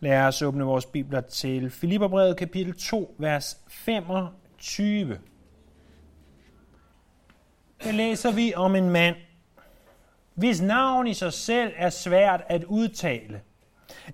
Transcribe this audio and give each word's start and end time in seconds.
Lad 0.00 0.26
os 0.26 0.42
åbne 0.42 0.64
vores 0.64 0.86
bibler 0.86 1.20
til 1.20 1.70
Filipperbrevet 1.70 2.36
kapitel 2.36 2.74
2, 2.74 3.14
vers 3.18 3.60
25. 3.68 5.18
Her 7.80 7.92
læser 7.92 8.32
vi 8.32 8.54
om 8.54 8.76
en 8.76 8.90
mand, 8.90 9.16
hvis 10.34 10.60
navn 10.60 11.06
i 11.06 11.14
sig 11.14 11.32
selv 11.32 11.72
er 11.76 11.90
svært 11.90 12.42
at 12.48 12.64
udtale. 12.64 13.40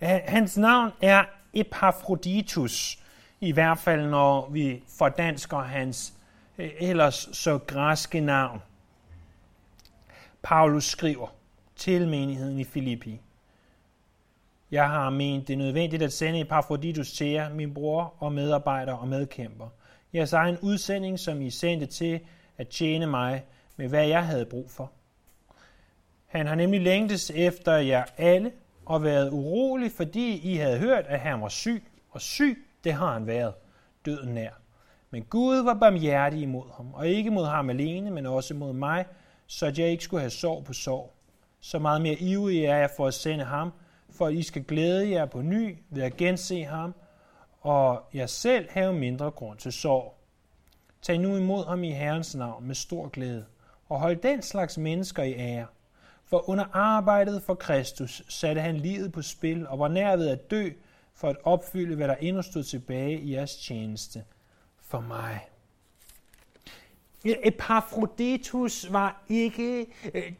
Eh, 0.00 0.20
hans 0.24 0.56
navn 0.56 0.90
er 1.00 1.24
Epaphroditus, 1.54 2.98
i 3.40 3.52
hvert 3.52 3.78
fald 3.78 4.06
når 4.06 4.50
vi 4.50 4.82
fordansker 4.98 5.58
hans 5.58 6.14
eh, 6.58 6.70
ellers 6.78 7.28
så 7.32 7.58
græske 7.58 8.20
navn. 8.20 8.62
Paulus 10.42 10.84
skriver 10.84 11.28
til 11.76 12.08
menigheden 12.08 12.58
i 12.58 12.64
Filippi. 12.64 13.20
Jeg 14.72 14.88
har 14.88 15.10
ment 15.10 15.48
det 15.48 15.54
er 15.54 15.58
nødvendigt 15.58 16.02
at 16.02 16.12
sende 16.12 16.40
Epafroditus 16.40 17.12
til 17.12 17.26
jer, 17.26 17.54
min 17.54 17.74
bror 17.74 18.14
og 18.18 18.32
medarbejder 18.32 18.92
og 18.92 19.08
medkæmper. 19.08 19.68
Jeres 20.14 20.32
egen 20.32 20.58
udsending, 20.62 21.18
som 21.18 21.42
I 21.42 21.50
sendte 21.50 21.86
til 21.86 22.20
at 22.58 22.68
tjene 22.68 23.06
mig 23.06 23.44
med, 23.76 23.88
hvad 23.88 24.06
jeg 24.06 24.26
havde 24.26 24.46
brug 24.46 24.70
for. 24.70 24.92
Han 26.26 26.46
har 26.46 26.54
nemlig 26.54 26.80
længtes 26.80 27.30
efter 27.30 27.72
jer 27.72 28.04
alle 28.18 28.52
og 28.86 29.02
været 29.02 29.30
urolig, 29.30 29.92
fordi 29.92 30.52
I 30.52 30.56
havde 30.56 30.78
hørt, 30.78 31.04
at 31.06 31.20
han 31.20 31.40
var 31.40 31.48
syg. 31.48 31.84
Og 32.10 32.20
syg, 32.20 32.66
det 32.84 32.92
har 32.92 33.12
han 33.12 33.26
været. 33.26 33.54
Døden 34.06 34.34
nær. 34.34 34.50
Men 35.10 35.22
Gud 35.22 35.56
var 35.56 35.74
barmhjertig 35.74 36.40
imod 36.40 36.76
ham, 36.76 36.94
og 36.94 37.08
ikke 37.08 37.30
mod 37.30 37.46
ham 37.46 37.70
alene, 37.70 38.10
men 38.10 38.26
også 38.26 38.54
mod 38.54 38.72
mig, 38.72 39.04
så 39.46 39.66
at 39.66 39.78
jeg 39.78 39.88
ikke 39.88 40.04
skulle 40.04 40.20
have 40.20 40.30
sorg 40.30 40.64
på 40.64 40.72
sorg. 40.72 41.12
Så 41.60 41.78
meget 41.78 42.02
mere 42.02 42.14
ivrig 42.14 42.64
er 42.64 42.76
jeg 42.76 42.90
for 42.96 43.06
at 43.06 43.14
sende 43.14 43.44
ham, 43.44 43.72
for 44.12 44.26
at 44.26 44.34
I 44.34 44.42
skal 44.42 44.64
glæde 44.64 45.10
jer 45.10 45.26
på 45.26 45.42
ny 45.42 45.78
ved 45.90 46.02
at 46.02 46.16
gense 46.16 46.64
ham, 46.64 46.94
og 47.60 48.02
jeg 48.14 48.30
selv 48.30 48.70
have 48.70 48.92
mindre 48.92 49.30
grund 49.30 49.58
til 49.58 49.72
sorg. 49.72 50.18
Tag 51.02 51.18
nu 51.18 51.36
imod 51.36 51.66
ham 51.66 51.84
i 51.84 51.90
Herrens 51.90 52.34
navn 52.34 52.66
med 52.66 52.74
stor 52.74 53.08
glæde, 53.08 53.44
og 53.88 54.00
hold 54.00 54.16
den 54.16 54.42
slags 54.42 54.78
mennesker 54.78 55.22
i 55.22 55.32
ære. 55.32 55.66
For 56.24 56.48
under 56.48 56.64
arbejdet 56.72 57.42
for 57.42 57.54
Kristus 57.54 58.22
satte 58.28 58.60
han 58.60 58.76
livet 58.76 59.12
på 59.12 59.22
spil 59.22 59.66
og 59.66 59.78
var 59.78 59.88
nær 59.88 60.16
ved 60.16 60.28
at 60.28 60.50
dø 60.50 60.70
for 61.14 61.28
at 61.28 61.36
opfylde, 61.44 61.96
hvad 61.96 62.08
der 62.08 62.14
endnu 62.14 62.42
stod 62.42 62.62
tilbage 62.62 63.20
i 63.20 63.34
jeres 63.34 63.56
tjeneste 63.56 64.24
for 64.80 65.00
mig. 65.00 65.40
Epafroditus 67.24 68.92
var 68.92 69.22
ikke 69.28 69.86
øh, 70.14 70.32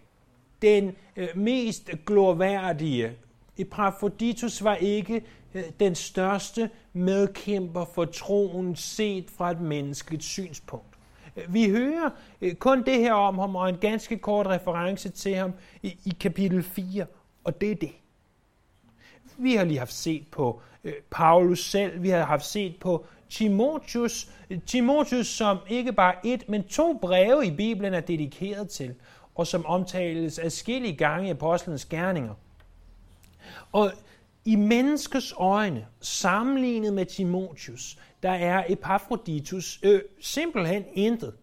den 0.63 0.97
øh, 1.17 1.29
mest 1.35 1.91
glorværdige. 2.07 3.17
Epaphroditus 3.63 4.65
var 4.65 4.75
ikke 4.75 5.23
øh, 5.55 5.63
den 5.81 5.95
største 5.95 6.71
medkæmper 6.93 7.85
for 7.95 8.05
troen 8.05 8.77
set 8.77 9.31
fra 9.31 9.51
et 9.51 9.61
menneskeligt 9.61 10.25
synspunkt. 10.25 10.99
Øh, 11.37 11.55
vi 11.55 11.71
hører 11.71 12.11
øh, 12.41 12.55
kun 12.55 12.85
det 12.85 12.99
her 12.99 13.13
om 13.13 13.39
ham 13.39 13.57
og 13.57 13.69
en 13.69 13.79
ganske 13.79 14.19
kort 14.19 14.47
reference 14.47 15.09
til 15.09 15.35
ham 15.35 15.53
i, 15.83 15.99
i 16.05 16.17
kapitel 16.21 16.63
4, 16.63 17.07
og 17.45 17.61
det 17.61 17.71
er 17.71 17.75
det. 17.75 17.93
Vi 19.37 19.55
har 19.55 19.65
lige 19.65 19.79
haft 19.79 19.93
set 19.93 20.27
på 20.31 20.61
Paulus 21.11 21.71
selv, 21.71 22.03
vi 22.03 22.09
har 22.09 22.25
haft 22.25 22.45
set 22.45 22.77
på 22.81 23.07
Timotius, 23.31 24.31
Timotius, 24.67 25.27
som 25.27 25.59
ikke 25.69 25.93
bare 25.93 26.27
et, 26.27 26.49
men 26.49 26.63
to 26.63 26.99
breve 27.03 27.47
i 27.47 27.51
Bibelen 27.51 27.95
er 27.95 28.01
dedikeret 28.01 28.69
til, 28.69 28.95
og 29.35 29.47
som 29.47 29.67
omtales 29.67 30.39
adskillige 30.39 30.97
gange 30.97 31.29
i 31.29 31.31
apostlenes 31.31 31.85
gerninger. 31.85 32.35
Og 33.73 33.93
i 34.45 34.57
menneskets 34.57 35.35
øjne, 35.37 35.87
sammenlignet 36.01 36.93
med 36.93 37.07
Timotius, 37.07 37.99
der 38.23 38.31
er 38.31 38.65
Epaphroditus 38.69 39.81
øh, 39.83 40.03
simpelthen 40.21 40.85
intet. 40.93 41.37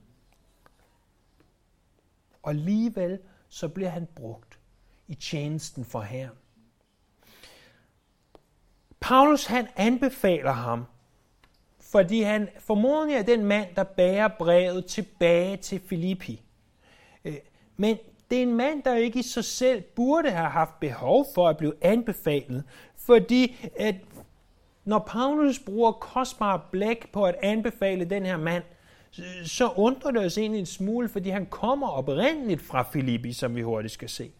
Og 2.44 2.50
alligevel 2.50 3.20
så 3.50 3.68
bliver 3.68 3.90
han 3.90 4.08
brugt 4.16 4.60
i 5.08 5.16
tjenesten 5.16 5.86
for 5.86 6.02
Herren. 6.02 6.36
Paulus 9.00 9.46
han 9.46 9.68
anbefaler 9.76 10.52
ham 10.52 10.86
fordi 11.92 12.22
han 12.22 12.50
formodentlig 12.60 13.18
er 13.18 13.24
den 13.24 13.46
mand, 13.46 13.76
der 13.76 13.84
bærer 13.84 14.28
brevet 14.28 14.86
tilbage 14.86 15.58
til 15.58 15.80
Filippi. 15.80 16.44
Øh, 17.26 17.38
men 17.78 17.98
det 18.30 18.38
er 18.38 18.44
en 18.44 18.56
mand, 18.56 18.84
der 18.84 18.96
ikke 18.96 19.20
i 19.20 19.24
sig 19.24 19.46
selv 19.46 19.82
burde 19.82 20.32
have 20.32 20.50
haft 20.50 20.80
behov 20.80 21.26
for 21.36 21.50
at 21.50 21.58
blive 21.58 21.74
anbefalet, 21.82 22.64
fordi 22.98 23.70
at 23.80 23.96
når 24.86 25.00
Paulus 25.00 25.60
bruger 25.60 25.92
kostbar 25.92 26.68
blæk 26.72 27.12
på 27.12 27.26
at 27.26 27.36
anbefale 27.44 28.06
den 28.06 28.26
her 28.26 28.38
mand, 28.38 28.64
så 29.46 29.70
undrer 29.76 30.12
det 30.12 30.26
os 30.26 30.38
egentlig 30.38 30.60
en 30.60 30.66
smule, 30.66 31.10
fordi 31.10 31.30
han 31.30 31.46
kommer 31.46 31.88
oprindeligt 31.88 32.62
fra 32.62 32.84
Filippi, 32.84 33.34
som 33.34 33.56
vi 33.56 33.62
hurtigt 33.62 33.94
skal 33.94 34.10
se. 34.10 34.32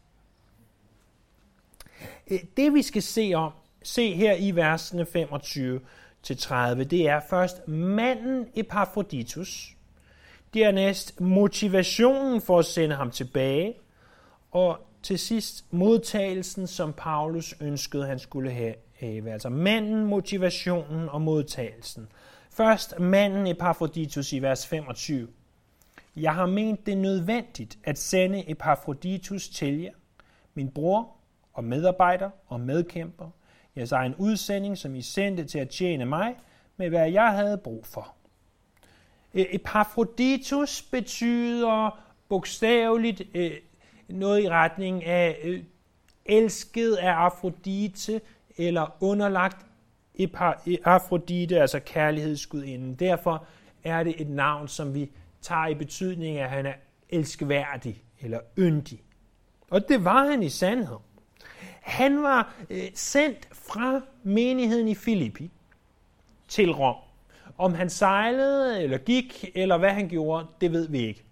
Det 2.58 2.74
vi 2.74 2.82
skal 2.82 3.02
se 3.02 3.32
om, 3.36 3.52
se 3.84 4.14
her 4.14 4.34
i 4.34 4.52
versene 4.52 5.06
25 5.06 5.82
til 6.24 6.38
30, 6.38 6.84
det 6.84 7.08
er 7.08 7.20
først 7.30 7.68
manden 7.68 8.48
Epafroditus, 8.56 9.76
dernæst 10.54 11.22
motivationen 11.22 12.42
for 12.42 12.60
at 12.60 12.66
sende 12.66 12.96
ham 12.96 13.12
tilbage, 13.12 13.74
og 14.52 14.78
til 15.04 15.20
sidst 15.20 15.66
modtagelsen, 15.72 16.68
som 16.68 16.94
Paulus 16.94 17.56
ønskede, 17.62 18.06
han 18.06 18.20
skulle 18.20 18.52
have. 18.52 18.74
Altså 19.32 19.50
manden, 19.50 20.06
motivationen 20.06 21.10
og 21.10 21.22
modtagelsen. 21.22 22.08
Først 22.52 23.00
manden 23.00 23.48
Epafroditus 23.48 24.34
i 24.34 24.40
vers 24.40 24.68
25. 24.68 25.28
Jeg 26.16 26.36
har 26.36 26.46
ment 26.46 26.86
det 26.86 26.98
nødvendigt 26.98 27.78
at 27.84 27.98
sende 27.98 28.50
Epafroditus 28.50 29.50
til 29.50 29.82
jer, 29.82 29.92
min 30.54 30.72
bror 30.72 31.16
og 31.54 31.64
medarbejder 31.64 32.30
og 32.48 32.60
medkæmper, 32.60 33.30
jeres 33.78 33.92
egen 33.92 34.16
udsending, 34.16 34.78
som 34.78 34.96
I 34.96 35.02
sendte 35.02 35.44
til 35.44 35.60
at 35.60 35.70
tjene 35.70 36.06
mig, 36.06 36.36
med 36.78 36.90
hvad 36.90 37.12
jeg 37.12 37.32
havde 37.32 37.58
brug 37.58 37.86
for. 37.86 38.16
E- 39.34 39.56
Epaphroditus 39.56 40.82
betyder 40.82 42.00
bogstaveligt 42.30 43.22
øh, 43.34 43.52
noget 44.08 44.44
i 44.44 44.50
retning 44.50 45.06
af 45.06 45.40
øh, 45.44 45.64
elsket 46.26 46.96
af 46.96 47.12
Afrodite, 47.12 48.22
eller 48.58 48.96
underlagt 49.00 49.66
Afrodite, 50.86 51.56
øh, 51.56 51.62
altså 51.62 51.80
kærlighedsgudinden. 51.80 52.96
Derfor 52.96 53.46
er 53.84 54.04
det 54.04 54.22
et 54.22 54.30
navn, 54.30 54.68
som 54.68 54.94
vi 54.94 55.12
tager 55.42 55.68
i 55.68 55.76
betydning 55.76 56.38
af, 56.38 56.44
at 56.44 56.50
han 56.50 56.66
er 56.66 56.74
elskværdig 57.10 58.04
eller 58.22 58.40
yndig. 58.58 59.04
Og 59.70 59.90
det 59.90 60.06
var 60.06 60.26
han 60.26 60.44
i 60.44 60.50
sandhed. 60.50 60.98
Han 61.82 62.24
var 62.24 62.56
øh, 62.70 62.84
sendt 62.94 63.50
fra 63.52 64.02
menigheden 64.24 64.88
i 64.88 64.96
Filippi 64.96 65.52
til 66.48 66.72
Rom. 66.72 67.09
Om 67.60 67.74
han 67.74 67.90
sejlede 67.90 68.84
eller 68.84 68.98
gik, 68.98 69.52
eller 69.56 69.78
hvad 69.78 69.90
han 69.90 70.10
gjorde, 70.10 70.48
det 70.62 70.72
ved 70.72 70.88
vi 70.88 71.00
ikke. 71.00 71.24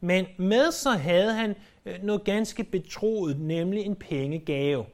Men 0.00 0.26
med 0.36 0.72
sig 0.72 1.00
havde 1.00 1.32
han 1.32 1.54
øh, 1.86 2.02
noget 2.02 2.24
ganske 2.24 2.64
betroet, 2.64 3.40
nemlig 3.40 3.86
en 3.86 3.96
pengegave, 3.96 4.84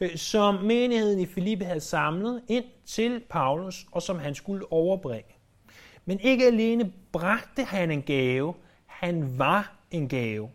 øh, 0.00 0.16
som 0.16 0.54
menigheden 0.54 1.20
i 1.20 1.26
Filippi 1.26 1.64
havde 1.64 1.80
samlet 1.80 2.42
ind 2.48 2.64
til 2.86 3.20
Paulus, 3.30 3.86
og 3.92 4.02
som 4.02 4.18
han 4.18 4.34
skulle 4.34 4.72
overbringe. 4.72 5.34
Men 6.04 6.20
ikke 6.20 6.46
alene 6.46 6.92
bragte 7.12 7.64
han 7.64 7.90
en 7.90 8.02
gave, 8.02 8.54
han 8.86 9.38
var 9.38 9.76
en 9.90 10.08
gave 10.08 10.50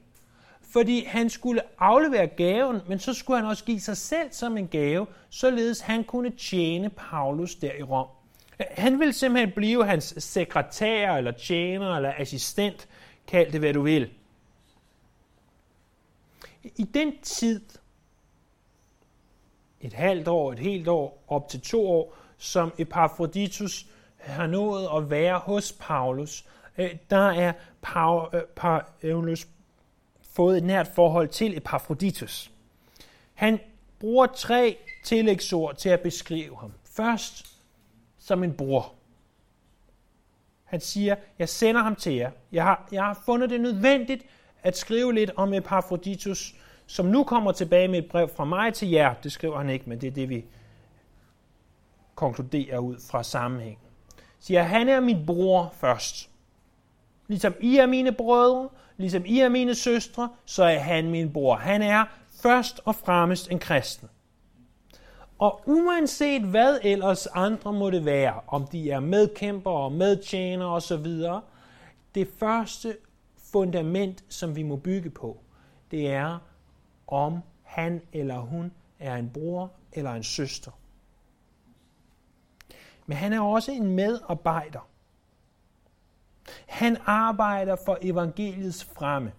fordi 0.72 1.04
han 1.04 1.30
skulle 1.30 1.62
aflevere 1.80 2.28
gaven, 2.28 2.82
men 2.88 3.00
så 3.00 3.14
skulle 3.14 3.40
han 3.40 3.50
også 3.50 3.64
give 3.64 3.80
sig 3.80 3.98
selv 3.98 4.32
som 4.32 4.58
en 4.58 4.68
gave, 4.68 5.08
således 5.30 5.80
han 5.80 6.04
kunne 6.04 6.30
tjene 6.30 6.90
Paulus 6.90 7.56
der 7.56 7.72
i 7.80 7.84
Rom. 7.84 8.08
Han 8.60 9.00
vil 9.00 9.14
simpelthen 9.14 9.52
blive 9.56 9.86
hans 9.86 10.14
sekretær, 10.18 11.14
eller 11.14 11.32
tjener, 11.32 11.96
eller 11.96 12.14
assistent, 12.18 12.88
kald 13.28 13.52
det 13.52 13.60
hvad 13.60 13.74
du 13.74 13.82
vil. 13.82 14.10
I 16.64 16.84
den 16.84 17.14
tid, 17.22 17.62
et 19.82 19.94
halvt 19.94 20.28
år, 20.28 20.52
et 20.52 20.60
helt 20.60 20.88
år, 20.88 21.24
op 21.28 21.50
til 21.50 21.62
to 21.62 21.92
år, 21.92 22.16
som 22.38 22.74
Epaphroditus 22.78 23.86
har 24.18 24.48
nået 24.48 24.90
at 24.96 25.10
være 25.10 25.40
hos 25.40 25.72
Paulus, 25.80 26.46
øh, 26.78 26.96
der 27.10 27.30
er 27.30 27.54
øh, 28.34 28.42
Paulus 28.56 29.48
fået 30.32 30.58
et 30.58 30.64
nært 30.64 30.88
forhold 30.88 31.28
til 31.28 31.58
Epaphroditus. 31.58 32.52
Han 33.34 33.60
bruger 34.00 34.26
tre 34.26 34.78
tillægsord 35.04 35.76
til 35.76 35.90
at 35.90 36.00
beskrive 36.00 36.58
ham. 36.58 36.74
Først 36.84 37.49
som 38.20 38.44
en 38.44 38.54
bror. 38.54 38.94
Han 40.64 40.80
siger, 40.80 41.16
jeg 41.40 41.50
sender 41.50 41.82
ham 41.82 41.96
til 41.96 42.14
jer. 42.14 42.32
Jeg 42.52 42.64
har, 42.64 42.88
jeg 42.92 43.04
har 43.04 43.22
fundet 43.26 43.50
det 43.50 43.62
nødvendigt 43.62 44.26
at 44.64 44.78
skrive 44.78 45.14
lidt 45.14 45.32
om 45.36 45.54
Epaphroditus, 45.54 46.56
som 46.86 47.06
nu 47.06 47.24
kommer 47.24 47.52
tilbage 47.52 47.88
med 47.88 48.00
et 48.00 48.10
brev 48.10 48.30
fra 48.30 48.46
mig 48.46 48.74
til 48.74 48.90
jer. 48.90 49.14
Det 49.14 49.32
skriver 49.32 49.58
han 49.58 49.70
ikke, 49.70 49.90
men 49.90 50.02
det 50.02 50.08
er 50.08 50.12
det, 50.12 50.30
vi 50.30 50.46
konkluderer 52.16 52.80
ud 52.80 52.98
fra 53.12 53.24
sammenhæng. 53.24 53.80
Siger, 54.40 54.64
han 54.64 54.90
er 54.90 55.00
min 55.00 55.26
bror 55.26 55.74
først. 55.74 56.30
Ligesom 57.28 57.54
I 57.60 57.78
er 57.78 57.86
mine 57.86 58.12
brødre, 58.12 58.70
ligesom 58.98 59.24
I 59.26 59.40
er 59.40 59.50
mine 59.50 59.76
søstre, 59.76 60.30
så 60.46 60.64
er 60.64 60.80
han 60.80 61.10
min 61.10 61.34
bror. 61.34 61.56
Han 61.56 61.82
er 61.82 62.06
først 62.42 62.82
og 62.86 62.96
fremmest 62.96 63.52
en 63.52 63.60
kristen. 63.60 64.10
Og 65.40 65.62
uanset 65.66 66.42
hvad 66.42 66.80
ellers 66.84 67.28
andre 67.28 67.74
måtte 67.74 68.06
være, 68.06 68.42
om 68.48 68.68
de 68.68 68.92
er 68.92 69.00
medkæmper 69.00 69.72
og 69.72 69.92
medtjener 69.92 70.66
osv., 70.66 71.08
det 72.16 72.28
første 72.40 72.98
fundament, 73.52 74.24
som 74.30 74.56
vi 74.56 74.64
må 74.64 74.76
bygge 74.76 75.10
på, 75.10 75.38
det 75.92 76.12
er, 76.12 76.40
om 77.08 77.40
han 77.64 78.02
eller 78.14 78.40
hun 78.40 78.72
er 79.00 79.16
en 79.16 79.30
bror 79.30 79.72
eller 79.94 80.12
en 80.12 80.24
søster. 80.24 80.72
Men 83.06 83.18
han 83.18 83.34
er 83.34 83.42
også 83.42 83.72
en 83.72 83.96
medarbejder. 83.96 84.88
Han 86.68 86.98
arbejder 87.06 87.76
for 87.86 87.98
evangeliets 88.02 88.84
fremme. 88.84 89.32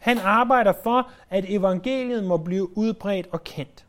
Han 0.00 0.18
arbejder 0.18 0.72
for, 0.82 1.10
at 1.30 1.44
evangeliet 1.48 2.24
må 2.24 2.36
blive 2.36 2.78
udbredt 2.78 3.26
og 3.32 3.44
kendt. 3.44 3.85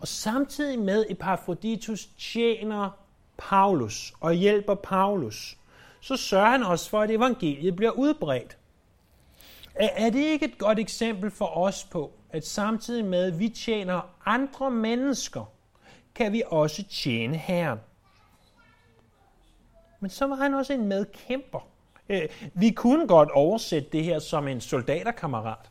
Og 0.00 0.08
samtidig 0.08 0.78
med 0.78 1.06
Epaphroditus 1.10 2.06
tjener 2.06 2.90
Paulus 3.36 4.14
og 4.20 4.34
hjælper 4.34 4.74
Paulus, 4.74 5.56
så 6.00 6.16
sørger 6.16 6.50
han 6.50 6.62
også 6.62 6.90
for, 6.90 7.00
at 7.00 7.10
evangeliet 7.10 7.76
bliver 7.76 7.90
udbredt. 7.90 8.56
Er 9.74 10.10
det 10.10 10.20
ikke 10.20 10.44
et 10.44 10.58
godt 10.58 10.78
eksempel 10.78 11.30
for 11.30 11.56
os 11.56 11.84
på, 11.84 12.12
at 12.30 12.46
samtidig 12.46 13.04
med, 13.04 13.32
at 13.32 13.38
vi 13.38 13.48
tjener 13.48 14.00
andre 14.26 14.70
mennesker, 14.70 15.52
kan 16.14 16.32
vi 16.32 16.42
også 16.46 16.82
tjene 16.82 17.36
Herren? 17.36 17.78
Men 20.00 20.10
så 20.10 20.26
var 20.26 20.34
han 20.36 20.54
også 20.54 20.72
en 20.72 20.86
medkæmper. 20.86 21.68
Øh, 22.08 22.28
vi 22.54 22.70
kunne 22.70 23.08
godt 23.08 23.30
oversætte 23.30 23.88
det 23.92 24.04
her 24.04 24.18
som 24.18 24.48
en 24.48 24.60
soldaterkammerat. 24.60 25.70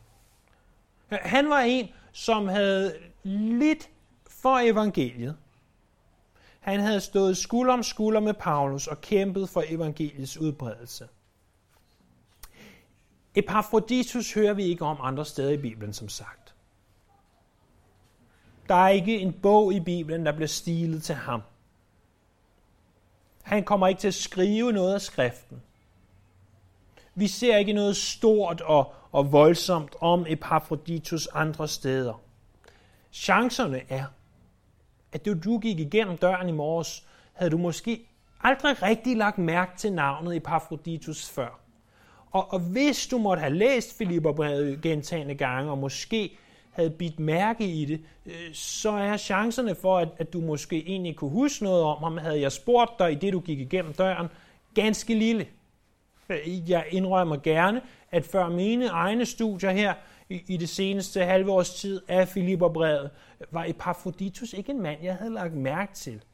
Han 1.10 1.50
var 1.50 1.60
en, 1.60 1.88
som 2.12 2.48
havde 2.48 2.94
lidt 3.22 3.88
for 4.44 4.58
evangeliet. 4.58 5.36
Han 6.60 6.80
havde 6.80 7.00
stået 7.00 7.36
skulder 7.36 7.72
om 7.72 7.82
skulder 7.82 8.20
med 8.20 8.34
Paulus 8.34 8.86
og 8.86 9.00
kæmpet 9.00 9.48
for 9.48 9.64
evangeliets 9.68 10.38
udbredelse. 10.38 11.08
Epaphroditus 13.34 14.34
hører 14.34 14.52
vi 14.52 14.64
ikke 14.64 14.84
om 14.84 14.96
andre 15.00 15.24
steder 15.24 15.50
i 15.50 15.56
Bibelen, 15.56 15.92
som 15.92 16.08
sagt. 16.08 16.54
Der 18.68 18.74
er 18.74 18.88
ikke 18.88 19.18
en 19.18 19.32
bog 19.32 19.72
i 19.72 19.80
Bibelen, 19.80 20.26
der 20.26 20.32
bliver 20.32 20.48
stilet 20.48 21.02
til 21.02 21.14
ham. 21.14 21.42
Han 23.42 23.64
kommer 23.64 23.88
ikke 23.88 24.00
til 24.00 24.08
at 24.08 24.14
skrive 24.14 24.72
noget 24.72 24.94
af 24.94 25.00
skriften. 25.00 25.62
Vi 27.14 27.26
ser 27.26 27.56
ikke 27.56 27.72
noget 27.72 27.96
stort 27.96 28.60
og, 28.60 28.94
og 29.12 29.32
voldsomt 29.32 29.96
om 30.00 30.26
Epaphroditus 30.28 31.26
andre 31.26 31.68
steder. 31.68 32.20
Chancerne 33.12 33.82
er, 33.88 34.04
at 35.14 35.26
du, 35.26 35.34
du 35.44 35.58
gik 35.58 35.80
igennem 35.80 36.16
døren 36.16 36.48
i 36.48 36.52
morges, 36.52 37.04
havde 37.32 37.50
du 37.50 37.58
måske 37.58 38.00
aldrig 38.42 38.82
rigtig 38.82 39.16
lagt 39.16 39.38
mærke 39.38 39.72
til 39.76 39.92
navnet 39.92 40.36
Epaphroditus 40.36 41.30
før. 41.30 41.60
Og, 42.30 42.52
og 42.52 42.60
hvis 42.60 43.06
du 43.06 43.18
måtte 43.18 43.40
have 43.40 43.54
læst 43.54 43.98
Filipperbrevet 43.98 44.80
gentagende 44.80 45.34
gange, 45.34 45.70
og 45.70 45.78
måske 45.78 46.36
havde 46.70 46.90
bidt 46.90 47.20
mærke 47.20 47.66
i 47.66 47.84
det, 47.84 48.00
øh, 48.26 48.54
så 48.54 48.90
er 48.90 49.16
chancerne 49.16 49.74
for, 49.74 49.98
at, 49.98 50.08
at 50.18 50.32
du 50.32 50.40
måske 50.40 50.88
egentlig 50.88 51.16
kunne 51.16 51.30
huske 51.30 51.64
noget 51.64 51.82
om 51.82 52.02
ham, 52.02 52.16
havde 52.16 52.40
jeg 52.40 52.52
spurgt 52.52 52.98
dig 52.98 53.12
i 53.12 53.14
det, 53.14 53.32
du 53.32 53.40
gik 53.40 53.60
igennem 53.60 53.92
døren, 53.92 54.28
ganske 54.74 55.14
lille. 55.14 55.46
Øh, 56.28 56.70
jeg 56.70 56.84
indrømmer 56.90 57.36
gerne, 57.36 57.80
at 58.10 58.24
før 58.24 58.48
mine 58.48 58.86
egne 58.86 59.26
studier 59.26 59.70
her 59.70 59.94
i, 60.28 60.42
i 60.46 60.56
det 60.56 60.68
seneste 60.68 61.24
halve 61.24 61.52
års 61.52 61.74
tid 61.74 62.02
af 62.08 62.28
Filipperbrevet, 62.28 63.10
var 63.50 63.64
Epaphroditus 63.64 64.52
ikke 64.52 64.72
en 64.72 64.82
mand, 64.82 65.02
jeg 65.02 65.16
havde 65.16 65.32
lagt 65.32 65.54
mærke 65.54 65.94
til. 65.94 66.24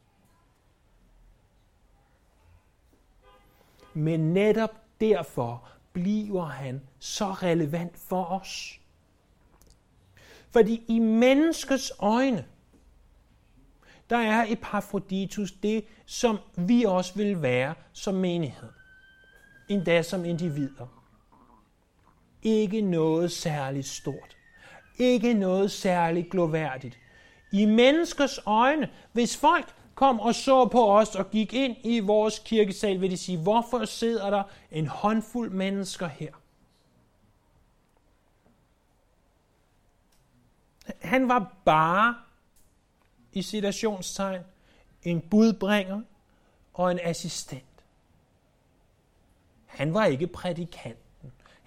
Men 3.95 4.33
netop 4.33 4.71
derfor 5.01 5.69
bliver 5.93 6.45
han 6.45 6.81
så 6.99 7.33
relevant 7.33 7.97
for 7.97 8.25
os. 8.25 8.81
Fordi 10.51 10.85
i 10.89 10.99
menneskets 10.99 11.93
øjne, 11.99 12.45
der 14.11 14.19
er 14.19 14.47
Epaphroditus 14.49 15.53
det, 15.53 15.85
som 16.07 16.39
vi 16.57 16.85
også 16.85 17.15
vil 17.15 17.43
være 17.43 17.75
som 17.93 18.15
menighed. 18.15 18.69
Endda 19.69 20.03
som 20.03 20.25
individer. 20.25 21.00
Ikke 22.43 22.81
noget 22.81 23.33
særligt 23.33 23.87
stort. 23.87 24.37
Ikke 24.99 25.35
noget 25.35 25.71
særligt 25.71 26.31
gloværdigt. 26.31 26.99
I 27.53 27.65
menneskers 27.65 28.39
øjne, 28.47 28.91
hvis 29.13 29.37
folk 29.37 29.75
kom 29.95 30.21
og 30.21 30.35
så 30.35 30.69
på 30.69 30.99
os 30.99 31.17
og 31.17 31.31
gik 31.31 31.55
ind 31.55 31.77
i 31.85 32.01
vores 32.01 32.39
kirkesal, 32.39 33.01
vil 33.01 33.11
de 33.11 33.17
sige, 33.17 33.39
hvorfor 33.39 33.85
sidder 33.85 34.31
der 34.31 34.43
en 34.71 34.87
håndfuld 34.87 35.51
mennesker 35.51 36.07
her? 36.07 36.33
Han 41.01 41.29
var 41.29 41.57
bare, 41.65 42.15
i 43.33 43.43
citationstegn, 43.43 44.43
en 45.03 45.21
budbringer 45.21 46.03
og 46.75 46.91
en 46.91 47.01
assistent. 47.03 47.65
Han 49.67 49.95
var 49.95 50.05
ikke 50.05 50.27
prædikant. 50.27 50.99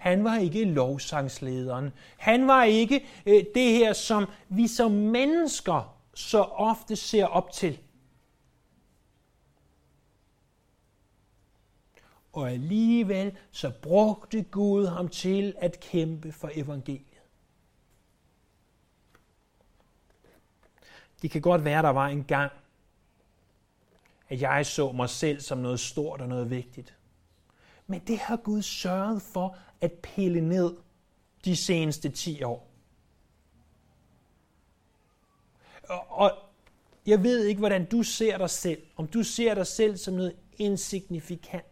Han 0.04 0.24
var 0.24 0.36
ikke 0.36 0.64
lovsangslederen. 0.64 1.92
Han 2.16 2.46
var 2.46 2.64
ikke 2.64 3.06
øh, 3.26 3.44
det 3.54 3.72
her, 3.72 3.92
som 3.92 4.26
vi 4.48 4.68
som 4.68 4.90
mennesker 4.90 5.98
så 6.14 6.42
ofte 6.42 6.96
ser 6.96 7.26
op 7.26 7.52
til. 7.52 7.78
Og 12.32 12.50
alligevel 12.50 13.36
så 13.50 13.72
brugte 13.82 14.42
Gud 14.42 14.86
ham 14.86 15.08
til 15.08 15.54
at 15.58 15.80
kæmpe 15.80 16.32
for 16.32 16.50
evangeliet. 16.54 17.22
Det 21.22 21.30
kan 21.30 21.40
godt 21.40 21.64
være, 21.64 21.82
der 21.82 21.90
var 21.90 22.06
en 22.06 22.24
gang, 22.24 22.52
at 24.28 24.40
jeg 24.40 24.66
så 24.66 24.92
mig 24.92 25.10
selv 25.10 25.40
som 25.40 25.58
noget 25.58 25.80
stort 25.80 26.20
og 26.20 26.28
noget 26.28 26.50
vigtigt. 26.50 26.94
Men 27.86 28.00
det 28.06 28.18
har 28.18 28.36
Gud 28.36 28.62
sørget 28.62 29.22
for 29.22 29.56
at 29.84 29.92
pille 29.92 30.40
ned 30.40 30.76
de 31.44 31.56
seneste 31.56 32.08
10 32.08 32.42
år. 32.42 32.70
Og 36.08 36.32
jeg 37.06 37.22
ved 37.22 37.44
ikke, 37.44 37.58
hvordan 37.58 37.84
du 37.84 38.02
ser 38.02 38.38
dig 38.38 38.50
selv. 38.50 38.82
Om 38.96 39.06
du 39.06 39.22
ser 39.22 39.54
dig 39.54 39.66
selv 39.66 39.96
som 39.96 40.14
noget 40.14 40.36
insignifikant. 40.58 41.64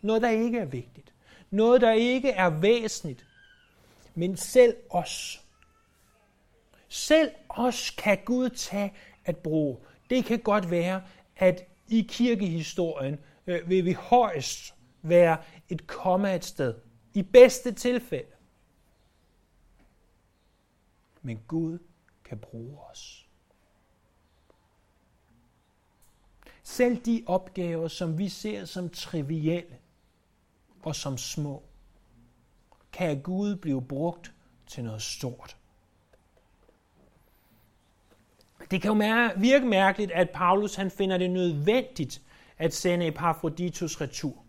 Noget, 0.00 0.22
der 0.22 0.30
ikke 0.30 0.58
er 0.58 0.64
vigtigt. 0.64 1.12
Noget, 1.50 1.80
der 1.80 1.92
ikke 1.92 2.30
er 2.30 2.50
væsentligt. 2.50 3.26
Men 4.14 4.36
selv 4.36 4.76
os. 4.90 5.44
Selv 6.88 7.30
os 7.48 7.90
kan 7.90 8.18
Gud 8.24 8.50
tage 8.50 8.92
at 9.24 9.36
bruge. 9.36 9.76
Det 10.10 10.24
kan 10.24 10.38
godt 10.38 10.70
være, 10.70 11.02
at 11.36 11.64
i 11.88 12.06
kirkehistorien 12.08 13.18
øh, 13.46 13.68
vil 13.68 13.84
vi 13.84 13.92
højst 13.92 14.74
være 15.02 15.36
et 15.68 15.86
komma 15.86 16.34
et 16.34 16.44
sted. 16.44 16.74
I 17.14 17.22
bedste 17.22 17.72
tilfælde. 17.72 18.30
Men 21.22 21.40
Gud 21.48 21.78
kan 22.24 22.38
bruge 22.38 22.78
os. 22.90 23.28
Selv 26.62 26.96
de 27.04 27.24
opgaver, 27.26 27.88
som 27.88 28.18
vi 28.18 28.28
ser 28.28 28.64
som 28.64 28.90
trivielle 28.90 29.78
og 30.82 30.96
som 30.96 31.18
små, 31.18 31.62
kan 32.92 33.22
Gud 33.22 33.56
blive 33.56 33.82
brugt 33.82 34.32
til 34.66 34.84
noget 34.84 35.02
stort. 35.02 35.56
Det 38.70 38.82
kan 38.82 38.92
jo 38.92 39.30
virke 39.36 39.66
mærkeligt, 39.66 40.12
at 40.12 40.30
Paulus 40.30 40.74
han 40.74 40.90
finder 40.90 41.18
det 41.18 41.30
nødvendigt 41.30 42.22
at 42.58 42.74
sende 42.74 43.06
Epaphroditus 43.06 44.00
retur. 44.00 44.44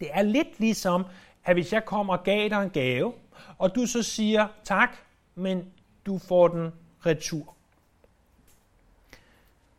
Det 0.00 0.08
er 0.12 0.22
lidt 0.22 0.60
ligesom, 0.60 1.04
at 1.44 1.56
hvis 1.56 1.72
jeg 1.72 1.84
kommer 1.84 2.16
og 2.16 2.24
gav 2.24 2.48
dig 2.48 2.62
en 2.62 2.70
gave, 2.70 3.12
og 3.58 3.74
du 3.74 3.86
så 3.86 4.02
siger 4.02 4.48
tak, 4.64 4.96
men 5.34 5.72
du 6.06 6.18
får 6.18 6.48
den 6.48 6.72
retur. 7.06 7.54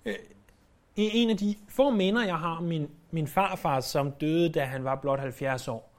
Øh, 0.05 0.15
en 0.95 1.29
af 1.29 1.37
de 1.37 1.55
få 1.69 1.89
minder, 1.89 2.25
jeg 2.25 2.39
har 2.39 2.57
om 2.57 2.63
min, 2.63 2.89
min 3.11 3.27
farfar, 3.27 3.79
som 3.79 4.11
døde, 4.11 4.49
da 4.49 4.65
han 4.65 4.83
var 4.83 4.95
blot 4.95 5.19
70 5.19 5.67
år, 5.67 5.91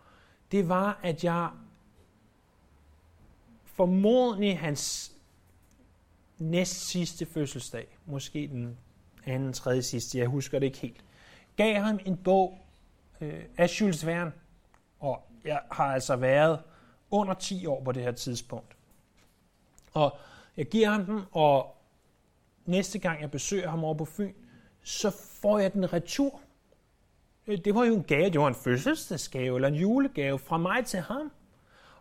det 0.52 0.68
var, 0.68 0.98
at 1.02 1.24
jeg 1.24 1.50
formodentlig 3.64 4.58
hans 4.58 5.12
næst 6.38 6.88
sidste 6.88 7.26
fødselsdag, 7.26 7.98
måske 8.06 8.48
den 8.48 8.78
anden, 9.26 9.52
tredje 9.52 9.82
sidste, 9.82 10.18
jeg 10.18 10.26
husker 10.26 10.58
det 10.58 10.66
ikke 10.66 10.78
helt, 10.78 11.04
gav 11.56 11.74
ham 11.74 11.98
en 12.04 12.16
bog 12.16 12.58
øh, 13.20 13.44
af 13.56 13.80
Jules 13.80 14.06
Verne, 14.06 14.32
og 15.00 15.22
jeg 15.46 15.60
har 15.72 15.84
altså 15.84 16.16
været 16.16 16.60
under 17.10 17.34
10 17.34 17.66
år 17.66 17.84
på 17.84 17.92
det 17.92 18.02
her 18.02 18.12
tidspunkt. 18.12 18.76
Og 19.92 20.18
jeg 20.56 20.66
giver 20.66 20.90
ham 20.90 21.04
den, 21.04 21.20
og 21.32 21.76
næste 22.66 22.98
gang 22.98 23.20
jeg 23.20 23.30
besøger 23.30 23.68
ham 23.68 23.84
over 23.84 23.94
på 23.94 24.04
Fyn, 24.04 24.32
så 24.82 25.10
får 25.40 25.58
jeg 25.58 25.72
den 25.72 25.92
retur. 25.92 26.40
Øh, 27.46 27.58
det 27.64 27.74
var 27.74 27.84
jo 27.84 27.94
en 27.94 28.02
gave, 28.02 28.30
det 28.30 28.40
var 28.40 28.48
en 28.48 28.54
fødselsdagsgave 28.54 29.56
eller 29.56 29.68
en 29.68 29.74
julegave 29.74 30.38
fra 30.38 30.58
mig 30.58 30.84
til 30.84 31.00
ham. 31.00 31.32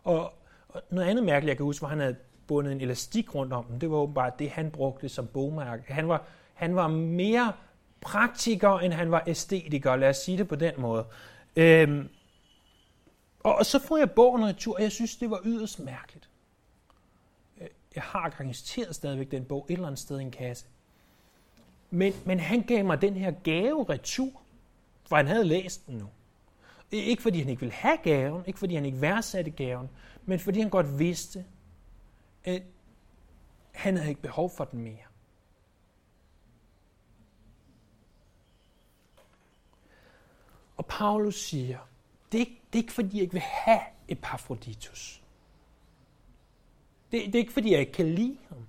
Og, 0.04 0.32
og 0.68 0.82
noget 0.90 1.08
andet 1.08 1.24
mærkeligt, 1.24 1.48
jeg 1.48 1.56
kan 1.56 1.64
huske, 1.64 1.82
var, 1.82 1.88
at 1.88 1.90
han 1.90 2.00
havde 2.00 2.16
bundet 2.46 2.72
en 2.72 2.80
elastik 2.80 3.34
rundt 3.34 3.52
om 3.52 3.64
den. 3.64 3.80
Det 3.80 3.90
var 3.90 3.96
åbenbart 3.96 4.38
det, 4.38 4.50
han 4.50 4.70
brugte 4.70 5.08
som 5.08 5.26
bogmærke. 5.26 5.92
Han 5.92 6.08
var, 6.08 6.24
han 6.54 6.76
var 6.76 6.88
mere 6.88 7.52
praktiker, 8.00 8.78
end 8.78 8.92
han 8.92 9.10
var 9.10 9.22
æstetiker, 9.26 9.96
lad 9.96 10.08
os 10.08 10.16
sige 10.16 10.38
det 10.38 10.48
på 10.48 10.54
den 10.54 10.74
måde. 10.78 11.04
Øhm, 11.56 12.08
og, 13.46 13.54
og 13.54 13.66
så 13.66 13.78
får 13.78 13.96
jeg 13.96 14.10
bogen 14.10 14.44
retur, 14.44 14.74
og 14.74 14.82
jeg 14.82 14.92
synes, 14.92 15.16
det 15.16 15.30
var 15.30 15.40
yderst 15.44 15.80
mærkeligt. 15.80 16.28
Øh, 17.60 17.68
jeg 17.94 18.02
har 18.02 18.28
garanteret 18.28 18.94
stadigvæk 18.94 19.30
den 19.30 19.44
bog 19.44 19.66
et 19.68 19.72
eller 19.72 19.86
andet 19.86 19.98
sted 19.98 20.18
i 20.18 20.22
en 20.22 20.30
kasse. 20.30 20.66
Men, 21.90 22.12
men 22.24 22.40
han 22.40 22.62
gav 22.62 22.84
mig 22.84 23.02
den 23.02 23.14
her 23.14 23.30
gave 23.30 23.84
retur, 23.88 24.42
for 25.08 25.16
han 25.16 25.26
havde 25.26 25.44
læst 25.44 25.86
den 25.86 25.98
nu. 25.98 26.08
Ikke 26.90 27.22
fordi 27.22 27.38
han 27.38 27.48
ikke 27.48 27.60
ville 27.60 27.74
have 27.74 27.96
gaven, 27.96 28.42
ikke 28.46 28.58
fordi 28.58 28.74
han 28.74 28.84
ikke 28.84 29.00
værdsatte 29.00 29.50
gaven, 29.50 29.90
men 30.24 30.38
fordi 30.38 30.60
han 30.60 30.70
godt 30.70 30.98
vidste, 30.98 31.44
at 32.44 32.62
han 33.72 33.96
havde 33.96 34.08
ikke 34.08 34.22
behov 34.22 34.50
for 34.50 34.64
den 34.64 34.80
mere. 34.80 35.06
Og 40.76 40.86
Paulus 40.86 41.40
siger, 41.40 41.78
det 42.32 42.38
er, 42.38 42.40
ikke, 42.40 42.60
det 42.72 42.78
er 42.78 42.82
ikke 42.82 42.92
fordi, 42.92 43.16
jeg 43.16 43.22
ikke 43.22 43.32
vil 43.32 43.42
have 43.42 43.80
Epaphroditus. 44.08 45.22
Det, 47.12 47.26
det 47.26 47.34
er 47.34 47.38
ikke 47.38 47.52
fordi, 47.52 47.72
jeg 47.72 47.80
ikke 47.80 47.92
kan 47.92 48.14
lide 48.14 48.36
ham. 48.48 48.66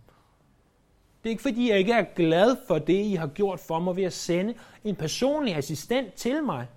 Det 1.23 1.29
er 1.29 1.31
ikke 1.31 1.41
fordi, 1.41 1.69
jeg 1.69 1.79
ikke 1.79 1.93
er 1.93 2.05
glad 2.15 2.57
for 2.67 2.79
det, 2.79 3.05
I 3.05 3.15
har 3.15 3.27
gjort 3.27 3.59
for 3.59 3.79
mig 3.79 3.95
ved 3.95 4.03
at 4.03 4.13
sende 4.13 4.55
en 4.83 4.95
personlig 4.95 5.55
assistent 5.55 6.13
til 6.13 6.43
mig. 6.43 6.67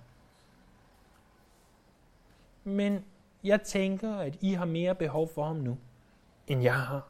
Men 2.63 3.05
jeg 3.43 3.61
tænker, 3.61 4.15
at 4.15 4.37
I 4.41 4.53
har 4.53 4.65
mere 4.65 4.95
behov 4.95 5.33
for 5.33 5.45
ham 5.45 5.55
nu, 5.55 5.77
end 6.47 6.61
jeg 6.61 6.81
har. 6.81 7.09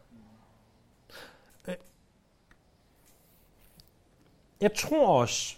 Øh. 1.68 1.75
Jeg 4.62 4.74
tror 4.75 5.22
også, 5.22 5.56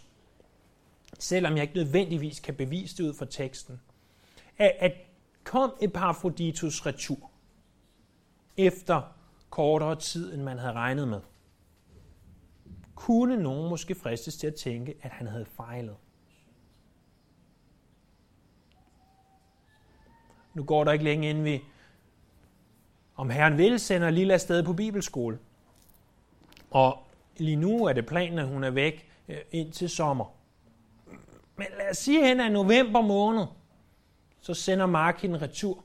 selvom 1.20 1.54
jeg 1.54 1.62
ikke 1.62 1.76
nødvendigvis 1.76 2.40
kan 2.40 2.56
bevise 2.56 2.98
det 2.98 3.04
ud 3.04 3.14
fra 3.14 3.26
teksten, 3.26 3.82
at, 4.58 4.72
at 4.80 4.94
kom 5.44 5.74
Epafroditus 5.82 6.86
retur 6.86 7.32
efter 8.58 9.02
kortere 9.50 9.96
tid, 9.96 10.34
end 10.34 10.42
man 10.42 10.58
havde 10.60 10.74
regnet 10.74 11.08
med, 11.08 11.22
kunne 12.96 13.38
nogen 13.38 13.70
måske 13.70 13.96
fristes 13.96 14.38
til 14.38 14.48
at 14.48 14.56
tænke, 14.56 14.96
at 15.02 15.12
han 15.12 15.28
havde 15.28 15.46
fejlet. 15.46 15.96
Nu 20.54 20.64
går 20.64 20.84
der 20.84 20.92
ikke 20.92 21.06
længe 21.06 21.30
inden 21.30 21.44
vi, 21.44 21.62
om 23.16 23.30
Herren 23.30 23.58
vil, 23.58 23.80
sender 23.80 24.10
Lilla 24.10 24.34
afsted 24.34 24.64
på 24.64 24.74
bibelskole. 24.74 25.40
Og 26.72 27.08
lige 27.38 27.56
nu 27.56 27.86
er 27.86 27.94
det 27.94 28.06
planen, 28.06 28.40
at 28.40 28.48
hun 28.48 28.64
er 28.64 28.70
væk 28.70 29.10
ind 29.28 29.40
indtil 29.52 29.90
sommer. 29.90 30.26
Men 31.56 31.68
lad 31.78 31.90
os 31.92 31.98
sige, 31.98 32.22
at 32.22 32.28
hen 32.28 32.40
er 32.40 32.50
november 32.50 33.02
måned, 33.02 33.46
så 34.44 34.54
sender 34.54 34.86
Mark 34.86 35.22
hende 35.22 35.42
retur. 35.42 35.84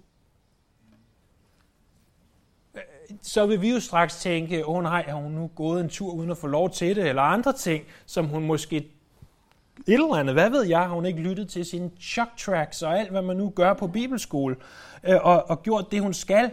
Så 3.23 3.47
vil 3.47 3.61
vi 3.61 3.71
jo 3.71 3.81
straks 3.81 4.21
tænke, 4.21 4.67
åh 4.67 4.77
oh, 4.77 4.83
nej, 4.83 5.05
har 5.09 5.17
hun 5.17 5.33
nu 5.33 5.51
gået 5.55 5.81
en 5.81 5.89
tur 5.89 6.13
uden 6.13 6.31
at 6.31 6.37
få 6.37 6.47
lov 6.47 6.71
til 6.71 6.97
det, 6.97 7.09
eller 7.09 7.23
andre 7.23 7.53
ting, 7.53 7.85
som 8.07 8.27
hun 8.27 8.47
måske 8.47 8.77
et 8.77 8.93
eller 9.87 10.15
andet, 10.15 10.35
hvad 10.35 10.51
ved 10.51 10.63
jeg, 10.63 10.79
har 10.79 10.95
hun 10.95 11.07
ikke 11.07 11.21
lyttet 11.21 11.49
til 11.49 11.65
sine 11.65 11.91
chuck 12.01 12.37
tracks 12.37 12.83
og 12.83 12.99
alt, 12.99 13.11
hvad 13.11 13.23
man 13.23 13.37
nu 13.37 13.51
gør 13.51 13.75
på 13.75 13.87
bibelskole, 13.87 14.57
øh, 15.05 15.17
og, 15.23 15.51
og 15.51 15.63
gjort 15.63 15.91
det, 15.91 16.01
hun 16.01 16.15
skal. 16.15 16.51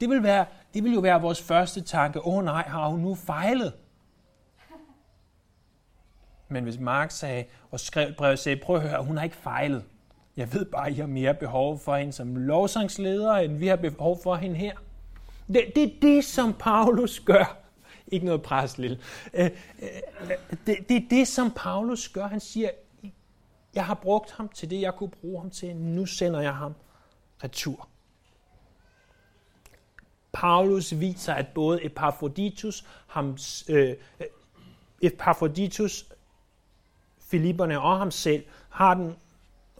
Det 0.00 0.08
vil, 0.08 0.22
være, 0.22 0.46
det 0.74 0.84
vil 0.84 0.94
jo 0.94 1.00
være 1.00 1.20
vores 1.20 1.42
første 1.42 1.80
tanke, 1.80 2.26
åh 2.26 2.34
oh, 2.34 2.44
nej, 2.44 2.62
har 2.62 2.88
hun 2.88 3.00
nu 3.00 3.14
fejlet? 3.14 3.72
Men 6.48 6.64
hvis 6.64 6.78
Mark 6.78 7.10
sagde, 7.10 7.44
og 7.70 7.80
skrev 7.80 8.08
et 8.08 8.16
brev 8.16 8.32
og 8.32 8.38
sagde, 8.38 8.60
prøv 8.62 8.76
at 8.76 8.82
høre, 8.82 9.04
hun 9.04 9.16
har 9.16 9.24
ikke 9.24 9.36
fejlet. 9.36 9.84
Jeg 10.36 10.54
ved 10.54 10.64
bare, 10.64 10.86
at 10.86 10.92
I 10.92 10.96
har 10.96 11.06
mere 11.06 11.34
behov 11.34 11.78
for 11.78 11.96
hende 11.96 12.12
som 12.12 12.36
lovsangsleder, 12.36 13.32
end 13.34 13.56
vi 13.56 13.66
har 13.66 13.76
behov 13.76 14.22
for 14.22 14.34
hende 14.34 14.56
her. 14.56 14.76
Det, 15.46 15.72
det 15.74 15.82
er 15.82 16.00
det, 16.02 16.24
som 16.24 16.54
Paulus 16.58 17.20
gør. 17.20 17.58
Ikke 18.12 18.26
noget 18.26 18.42
pres, 18.42 18.78
lille. 18.78 18.98
Øh, 19.34 19.44
øh, 19.44 19.88
øh, 20.22 20.58
det, 20.66 20.88
det 20.88 20.96
er 20.96 21.08
det, 21.10 21.28
som 21.28 21.52
Paulus 21.56 22.08
gør. 22.08 22.26
Han 22.26 22.40
siger, 22.40 22.70
jeg 23.74 23.86
har 23.86 23.94
brugt 23.94 24.30
ham 24.30 24.48
til 24.48 24.70
det, 24.70 24.80
jeg 24.80 24.94
kunne 24.94 25.10
bruge 25.10 25.40
ham 25.40 25.50
til. 25.50 25.76
Nu 25.76 26.06
sender 26.06 26.40
jeg 26.40 26.54
ham 26.54 26.74
retur. 27.44 27.88
Paulus 30.32 31.00
viser, 31.00 31.34
at 31.34 31.46
både 31.54 31.84
Epaphroditus, 31.84 32.86
ham, 33.06 33.38
øh, 33.68 33.96
Epaphroditus 35.02 36.06
Filipperne 37.32 37.80
og 37.80 37.98
ham 37.98 38.10
selv 38.10 38.44
har 38.70 38.94
den 38.94 39.16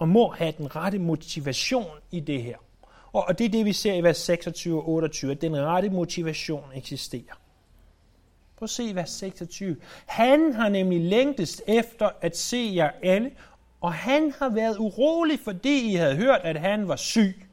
og 0.03 0.09
må 0.09 0.29
have 0.29 0.53
den 0.59 0.77
rette 0.77 0.99
motivation 0.99 1.91
i 2.11 2.21
det 2.21 2.43
her. 2.43 2.57
Og 3.13 3.39
det 3.39 3.45
er 3.45 3.49
det, 3.49 3.65
vi 3.65 3.73
ser 3.73 3.95
i 3.95 4.03
vers 4.03 4.17
26 4.17 4.79
og 4.79 4.89
28, 4.89 5.31
at 5.33 5.41
den 5.41 5.57
rette 5.57 5.91
motivation 5.91 6.65
eksisterer. 6.75 7.41
Prøv 8.57 8.65
at 8.65 8.71
se 8.71 8.95
vers 8.95 9.11
26. 9.11 9.77
Han 10.07 10.53
har 10.53 10.69
nemlig 10.69 11.01
længtes 11.01 11.63
efter 11.67 12.11
at 12.21 12.37
se 12.37 12.73
jer 12.75 12.91
alle, 13.03 13.31
og 13.81 13.93
han 13.93 14.33
har 14.39 14.49
været 14.49 14.77
urolig, 14.79 15.39
fordi 15.45 15.93
I 15.93 15.95
havde 15.95 16.17
hørt, 16.17 16.41
at 16.45 16.61
han 16.61 16.89
var 16.89 16.97
syg. 16.97 17.47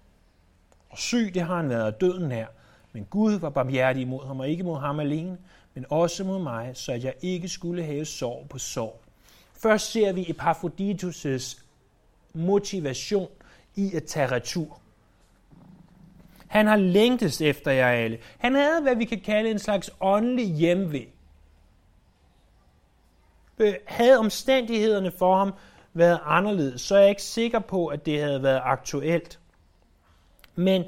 Og 0.89 0.97
syg, 0.97 1.31
det 1.33 1.41
har 1.41 1.55
han 1.55 1.69
været 1.69 2.01
døden 2.01 2.31
her. 2.31 2.47
Men 2.93 3.07
Gud 3.09 3.33
var 3.33 3.49
barmhjertig 3.49 4.01
imod 4.01 4.27
ham, 4.27 4.39
og 4.39 4.49
ikke 4.49 4.63
mod 4.63 4.79
ham 4.79 4.99
alene, 4.99 5.37
men 5.73 5.85
også 5.89 6.23
mod 6.23 6.39
mig, 6.39 6.71
så 6.73 6.91
at 6.91 7.03
jeg 7.03 7.13
ikke 7.21 7.49
skulle 7.49 7.83
have 7.83 8.05
sorg 8.05 8.45
på 8.49 8.57
sorg. 8.57 9.01
Først 9.53 9.91
ser 9.91 10.11
vi 10.13 10.23
Epaphroditus' 10.23 11.68
motivation 12.33 13.29
i 13.75 13.95
at 13.95 14.03
tage 14.03 14.27
retur. 14.27 14.81
Han 16.48 16.67
har 16.67 16.75
længtes 16.75 17.41
efter 17.41 17.71
jer 17.71 17.88
alle. 17.88 18.17
Han 18.38 18.55
havde, 18.55 18.81
hvad 18.81 18.95
vi 18.95 19.05
kan 19.05 19.21
kalde 19.21 19.51
en 19.51 19.59
slags 19.59 19.91
åndelig 20.00 20.45
hjemvej. 20.45 21.07
Havde 23.86 24.17
omstændighederne 24.17 25.12
for 25.12 25.38
ham 25.38 25.53
været 25.93 26.19
anderledes, 26.24 26.81
så 26.81 26.95
er 26.95 27.00
jeg 27.00 27.09
ikke 27.09 27.24
sikker 27.24 27.59
på, 27.59 27.88
at 27.88 28.05
det 28.05 28.21
havde 28.21 28.43
været 28.43 28.62
aktuelt. 28.63 29.39
Men 30.55 30.83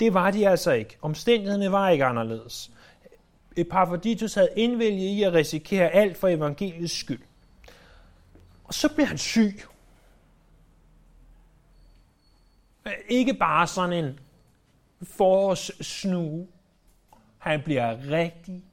det 0.00 0.14
var 0.14 0.30
de 0.30 0.48
altså 0.48 0.72
ikke. 0.72 0.98
Omstændighederne 1.02 1.72
var 1.72 1.88
ikke 1.88 2.04
anderledes. 2.04 2.70
Epaphroditus 3.56 4.34
havde 4.34 4.48
indvælget 4.56 5.00
i 5.00 5.22
at 5.22 5.32
risikere 5.32 5.90
alt 5.90 6.16
for 6.16 6.28
evangeliets 6.28 6.92
skyld. 6.92 7.22
Og 8.68 8.74
så 8.74 8.94
bliver 8.94 9.06
han 9.06 9.18
syg. 9.18 9.62
Ikke 13.08 13.34
bare 13.34 13.66
sådan 13.66 14.04
en 14.04 14.20
forårssnue. 15.02 16.48
Han 17.38 17.62
bliver 17.62 18.10
rigtig 18.10 18.64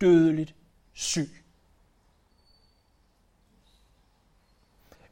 dødeligt 0.00 0.54
syg. 0.92 1.44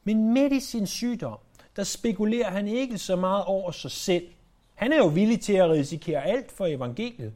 Men 0.04 0.32
midt 0.32 0.52
i 0.52 0.60
sin 0.60 0.86
sygdom, 0.86 1.38
der 1.76 1.84
spekulerer 1.84 2.50
han 2.50 2.68
ikke 2.68 2.98
så 2.98 3.16
meget 3.16 3.44
over 3.44 3.70
sig 3.70 3.90
selv. 3.90 4.28
Han 4.74 4.92
er 4.92 4.96
jo 4.96 5.06
villig 5.06 5.40
til 5.40 5.52
at 5.52 5.70
risikere 5.70 6.24
alt 6.24 6.52
for 6.52 6.66
evangeliet. 6.66 7.34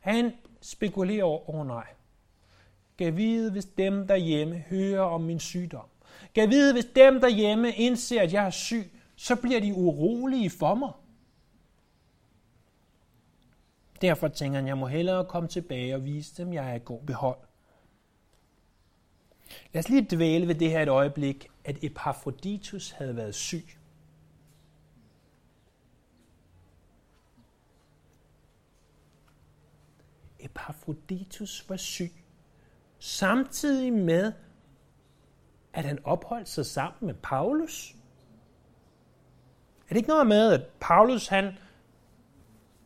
Han 0.00 0.32
spekulerer 0.60 1.24
over, 1.24 1.50
åh 1.50 1.60
oh, 1.60 1.66
nej, 1.66 1.86
kan 2.98 3.16
vide, 3.16 3.52
hvis 3.52 3.64
dem 3.64 4.06
derhjemme 4.06 4.56
hører 4.56 5.00
om 5.00 5.20
min 5.20 5.40
sygdom. 5.40 5.88
Kan 6.34 6.50
vide, 6.50 6.72
hvis 6.72 6.84
dem 6.96 7.20
derhjemme 7.20 7.72
indser, 7.72 8.22
at 8.22 8.32
jeg 8.32 8.46
er 8.46 8.50
syg, 8.50 8.90
så 9.16 9.36
bliver 9.36 9.60
de 9.60 9.74
urolige 9.74 10.50
for 10.50 10.74
mig. 10.74 10.92
Derfor 14.00 14.28
tænker 14.28 14.58
han, 14.58 14.68
jeg 14.68 14.78
må 14.78 14.86
hellere 14.86 15.24
komme 15.24 15.48
tilbage 15.48 15.94
og 15.94 16.04
vise 16.04 16.36
dem, 16.36 16.48
at 16.48 16.54
jeg 16.54 16.70
er 16.70 16.74
i 16.74 16.80
god 16.84 17.00
behold. 17.02 17.38
Lad 19.72 19.84
os 19.84 19.88
lige 19.88 20.06
dvæle 20.10 20.48
ved 20.48 20.54
det 20.54 20.70
her 20.70 20.82
et 20.82 20.88
øjeblik, 20.88 21.48
at 21.64 21.84
Epaphroditus 21.84 22.90
havde 22.90 23.16
været 23.16 23.34
syg. 23.34 23.64
Epaphroditus 30.40 31.64
var 31.68 31.76
syg, 31.76 32.12
samtidig 32.98 33.92
med, 33.92 34.32
at 35.72 35.84
han 35.84 35.98
opholdt 36.04 36.48
sig 36.48 36.66
sammen 36.66 37.06
med 37.06 37.14
Paulus. 37.14 37.94
Er 39.82 39.88
det 39.88 39.96
ikke 39.96 40.08
noget 40.08 40.26
med, 40.26 40.52
at 40.52 40.62
Paulus 40.80 41.28
han 41.28 41.58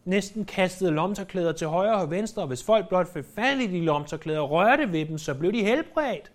næsten 0.05 0.45
kastede 0.45 0.91
lomterklæder 0.91 1.53
til 1.53 1.67
højre 1.67 2.01
og 2.01 2.11
venstre, 2.11 2.43
og 2.43 2.49
hvis 2.49 2.65
folk 2.65 2.89
blot 2.89 3.13
fik 3.13 3.25
fat 3.35 3.59
i 3.59 3.67
de 3.67 3.85
lomterklæder 3.85 4.41
og 4.41 4.51
rørte 4.51 4.93
ved 4.93 5.07
dem, 5.07 5.19
så 5.19 5.35
blev 5.35 5.53
de 5.53 5.65
helbredt? 5.65 6.33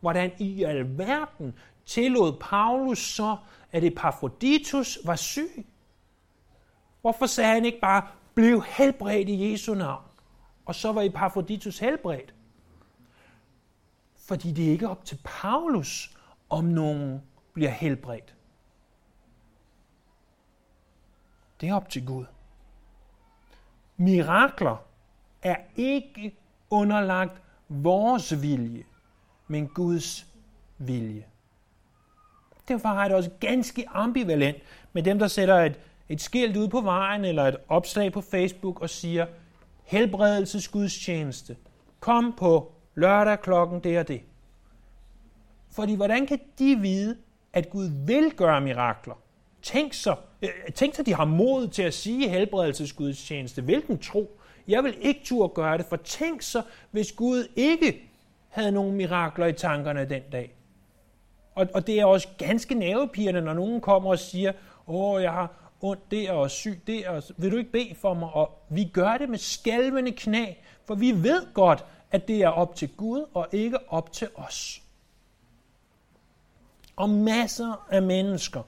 Hvordan 0.00 0.30
i 0.38 0.62
alverden 0.62 1.54
tillod 1.86 2.32
Paulus 2.40 2.98
så, 2.98 3.36
at 3.72 3.84
Epaphroditus 3.84 4.98
var 5.04 5.16
syg? 5.16 5.66
Hvorfor 7.00 7.26
sagde 7.26 7.54
han 7.54 7.64
ikke 7.64 7.80
bare, 7.80 8.06
blev 8.34 8.62
helbredt 8.68 9.28
i 9.28 9.52
Jesu 9.52 9.74
navn? 9.74 10.02
Og 10.64 10.74
så 10.74 10.92
var 10.92 11.02
Epaphroditus 11.02 11.78
helbredt. 11.78 12.34
Fordi 14.28 14.52
det 14.52 14.66
er 14.66 14.70
ikke 14.70 14.88
op 14.88 15.04
til 15.04 15.18
Paulus, 15.24 16.16
om 16.50 16.64
nogen 16.64 17.22
bliver 17.52 17.70
helbredt. 17.70 18.34
Det 21.60 21.68
er 21.68 21.74
op 21.74 21.88
til 21.88 22.06
Gud. 22.06 22.24
Mirakler 23.96 24.76
er 25.42 25.56
ikke 25.76 26.34
underlagt 26.70 27.42
vores 27.68 28.42
vilje, 28.42 28.84
men 29.48 29.68
Guds 29.68 30.26
vilje. 30.78 31.26
Derfor 32.68 32.88
har 32.88 33.00
jeg 33.00 33.10
det 33.10 33.16
også 33.16 33.30
ganske 33.40 33.88
ambivalent 33.88 34.56
med 34.92 35.02
dem, 35.02 35.18
der 35.18 35.26
sætter 35.26 35.54
et, 35.54 35.80
et 36.08 36.20
skilt 36.20 36.56
ud 36.56 36.68
på 36.68 36.80
vejen 36.80 37.24
eller 37.24 37.44
et 37.44 37.56
opslag 37.68 38.12
på 38.12 38.20
Facebook 38.20 38.80
og 38.80 38.90
siger, 38.90 39.26
helbredelsesgudstjeneste. 39.84 41.56
Kom 42.00 42.34
på 42.38 42.75
lørdag 42.96 43.40
klokken 43.40 43.80
det 43.80 43.98
og 43.98 44.08
det. 44.08 44.20
Fordi 45.70 45.94
hvordan 45.94 46.26
kan 46.26 46.40
de 46.58 46.76
vide, 46.76 47.16
at 47.52 47.70
Gud 47.70 47.90
vil 48.06 48.30
gøre 48.36 48.60
mirakler? 48.60 49.14
Tænk 49.62 49.94
så, 49.94 50.16
øh, 50.42 50.50
tænk 50.74 50.94
så, 50.94 51.02
de 51.02 51.14
har 51.14 51.24
mod 51.24 51.68
til 51.68 51.82
at 51.82 51.94
sige 51.94 52.28
helbredelsesgudstjeneste. 52.28 53.62
Hvilken 53.62 53.98
tro? 53.98 54.40
Jeg 54.68 54.84
vil 54.84 54.96
ikke 55.00 55.20
turde 55.24 55.48
gøre 55.54 55.78
det, 55.78 55.86
for 55.86 55.96
tænk 55.96 56.42
så, 56.42 56.62
hvis 56.90 57.12
Gud 57.12 57.48
ikke 57.56 58.10
havde 58.48 58.72
nogen 58.72 58.96
mirakler 58.96 59.46
i 59.46 59.52
tankerne 59.52 60.08
den 60.08 60.22
dag. 60.32 60.54
Og, 61.54 61.66
og 61.74 61.86
det 61.86 62.00
er 62.00 62.04
også 62.04 62.28
ganske 62.38 62.74
nervepirrende, 62.74 63.40
når 63.42 63.54
nogen 63.54 63.80
kommer 63.80 64.10
og 64.10 64.18
siger, 64.18 64.52
åh, 64.86 65.22
jeg 65.22 65.32
har 65.32 65.72
ondt 65.80 66.10
der 66.10 66.32
og 66.32 66.50
syg 66.50 66.80
der, 66.86 67.10
og 67.10 67.22
vil 67.36 67.52
du 67.52 67.56
ikke 67.56 67.72
bede 67.72 67.94
for 67.94 68.14
mig? 68.14 68.28
Og 68.32 68.58
vi 68.68 68.84
gør 68.84 69.18
det 69.18 69.28
med 69.28 69.38
skælvende 69.38 70.12
knæ, 70.12 70.46
for 70.84 70.94
vi 70.94 71.10
ved 71.10 71.54
godt, 71.54 71.84
at 72.10 72.28
det 72.28 72.42
er 72.42 72.48
op 72.48 72.74
til 72.74 72.88
Gud 72.96 73.24
og 73.34 73.48
ikke 73.52 73.92
op 73.92 74.12
til 74.12 74.28
os. 74.34 74.82
Og 76.96 77.10
masser 77.10 77.86
af 77.90 78.02
mennesker, 78.02 78.62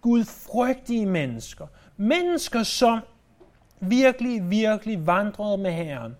gudfrygtige 0.00 1.06
mennesker, 1.06 1.66
mennesker, 1.96 2.62
som 2.62 3.00
virkelig, 3.80 4.50
virkelig 4.50 5.06
vandrede 5.06 5.58
med 5.58 5.72
Herren, 5.72 6.16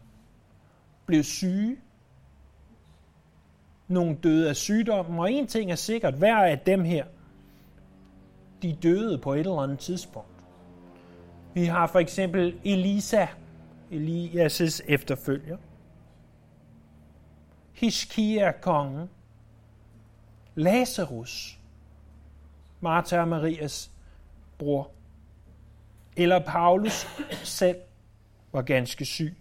blev 1.06 1.22
syge, 1.22 1.78
nogle 3.88 4.18
døde 4.22 4.48
af 4.48 4.56
sygdommen, 4.56 5.18
og 5.18 5.32
en 5.32 5.46
ting 5.46 5.70
er 5.70 5.76
sikkert, 5.76 6.14
hver 6.14 6.36
af 6.36 6.58
dem 6.58 6.84
her, 6.84 7.04
de 8.62 8.78
døde 8.82 9.18
på 9.18 9.32
et 9.32 9.40
eller 9.40 9.62
andet 9.62 9.78
tidspunkt. 9.78 10.28
Vi 11.54 11.64
har 11.64 11.86
for 11.86 11.98
eksempel 11.98 12.60
Elisa, 12.64 13.26
Elias' 13.92 14.80
efterfølger. 14.88 15.56
Hiskia 17.80 18.52
kongen. 18.52 19.10
Lazarus, 20.54 21.58
Martha 22.80 23.20
og 23.20 23.28
Marias 23.28 23.90
bror. 24.58 24.90
Eller 26.16 26.38
Paulus 26.38 27.06
selv 27.44 27.76
var 28.52 28.62
ganske 28.62 29.04
syg 29.04 29.36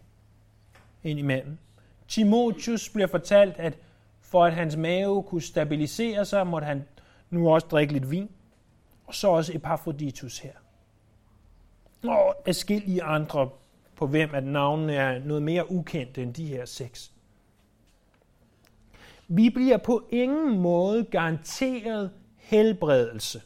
indimellem. 1.03 1.57
Timotius 2.07 2.89
bliver 2.89 3.07
fortalt, 3.07 3.55
at 3.57 3.77
for 4.21 4.45
at 4.45 4.55
hans 4.55 4.75
mave 4.75 5.23
kunne 5.23 5.41
stabilisere 5.41 6.25
sig, 6.25 6.47
måtte 6.47 6.65
han 6.65 6.85
nu 7.29 7.49
også 7.49 7.67
drikke 7.67 7.93
lidt 7.93 8.11
vin. 8.11 8.29
Og 9.05 9.15
så 9.15 9.27
også 9.27 9.53
Epaphroditus 9.55 10.39
her. 10.39 10.53
Og 12.03 12.35
i 12.69 12.99
andre, 12.99 13.49
på 13.95 14.07
hvem 14.07 14.35
at 14.35 14.43
navnene 14.43 14.95
er 14.95 15.19
noget 15.19 15.43
mere 15.43 15.71
ukendte 15.71 16.21
end 16.21 16.33
de 16.33 16.45
her 16.45 16.65
seks. 16.65 17.13
Vi 19.27 19.49
bliver 19.49 19.77
på 19.77 20.07
ingen 20.11 20.59
måde 20.59 21.03
garanteret 21.03 22.11
helbredelse. 22.35 23.41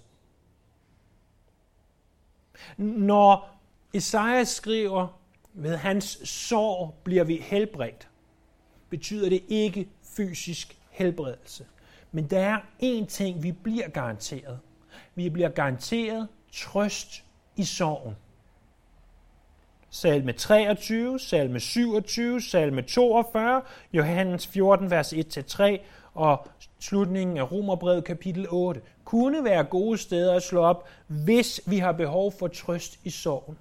Når 2.78 3.60
Esajas 3.94 4.48
skriver, 4.48 5.20
ved 5.54 5.78
hans 5.78 6.06
sår 6.24 7.00
bliver 7.04 7.24
vi 7.24 7.38
helbredt, 7.38 8.10
betyder 8.90 9.30
det 9.30 9.44
ikke 9.48 9.90
fysisk 10.04 10.78
helbredelse. 10.90 11.66
Men 12.12 12.30
der 12.30 12.40
er 12.40 12.60
én 12.84 13.06
ting, 13.06 13.44
vi 13.44 13.52
bliver 13.52 13.90
garanteret. 13.90 14.60
Vi 15.16 15.30
bliver 15.30 15.50
garanteret 15.50 16.28
trøst 16.54 17.24
i 17.56 17.64
sorgen. 17.64 18.16
Salme 19.94 20.34
23, 20.34 21.20
salme 21.20 21.60
27, 21.60 22.42
salme 22.42 22.82
42, 22.82 23.62
Johannes 23.94 24.48
14, 24.48 24.92
vers 24.92 25.14
1-3 25.14 25.78
og 26.14 26.48
slutningen 26.80 27.38
af 27.38 27.52
Romerbrevet 27.52 28.04
kapitel 28.04 28.48
8 28.50 28.82
kunne 29.04 29.44
være 29.44 29.64
gode 29.64 29.98
steder 29.98 30.36
at 30.36 30.44
slå 30.44 30.62
op, 30.62 30.88
hvis 31.08 31.62
vi 31.66 31.78
har 31.78 31.92
behov 31.92 32.32
for 32.40 32.48
trøst 32.48 33.00
i 33.04 33.10
sorgen. 33.10 33.58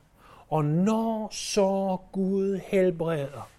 Og 0.49 0.65
når 0.65 1.29
så 1.33 1.97
Gud 2.13 2.61
helbreder 2.65 3.51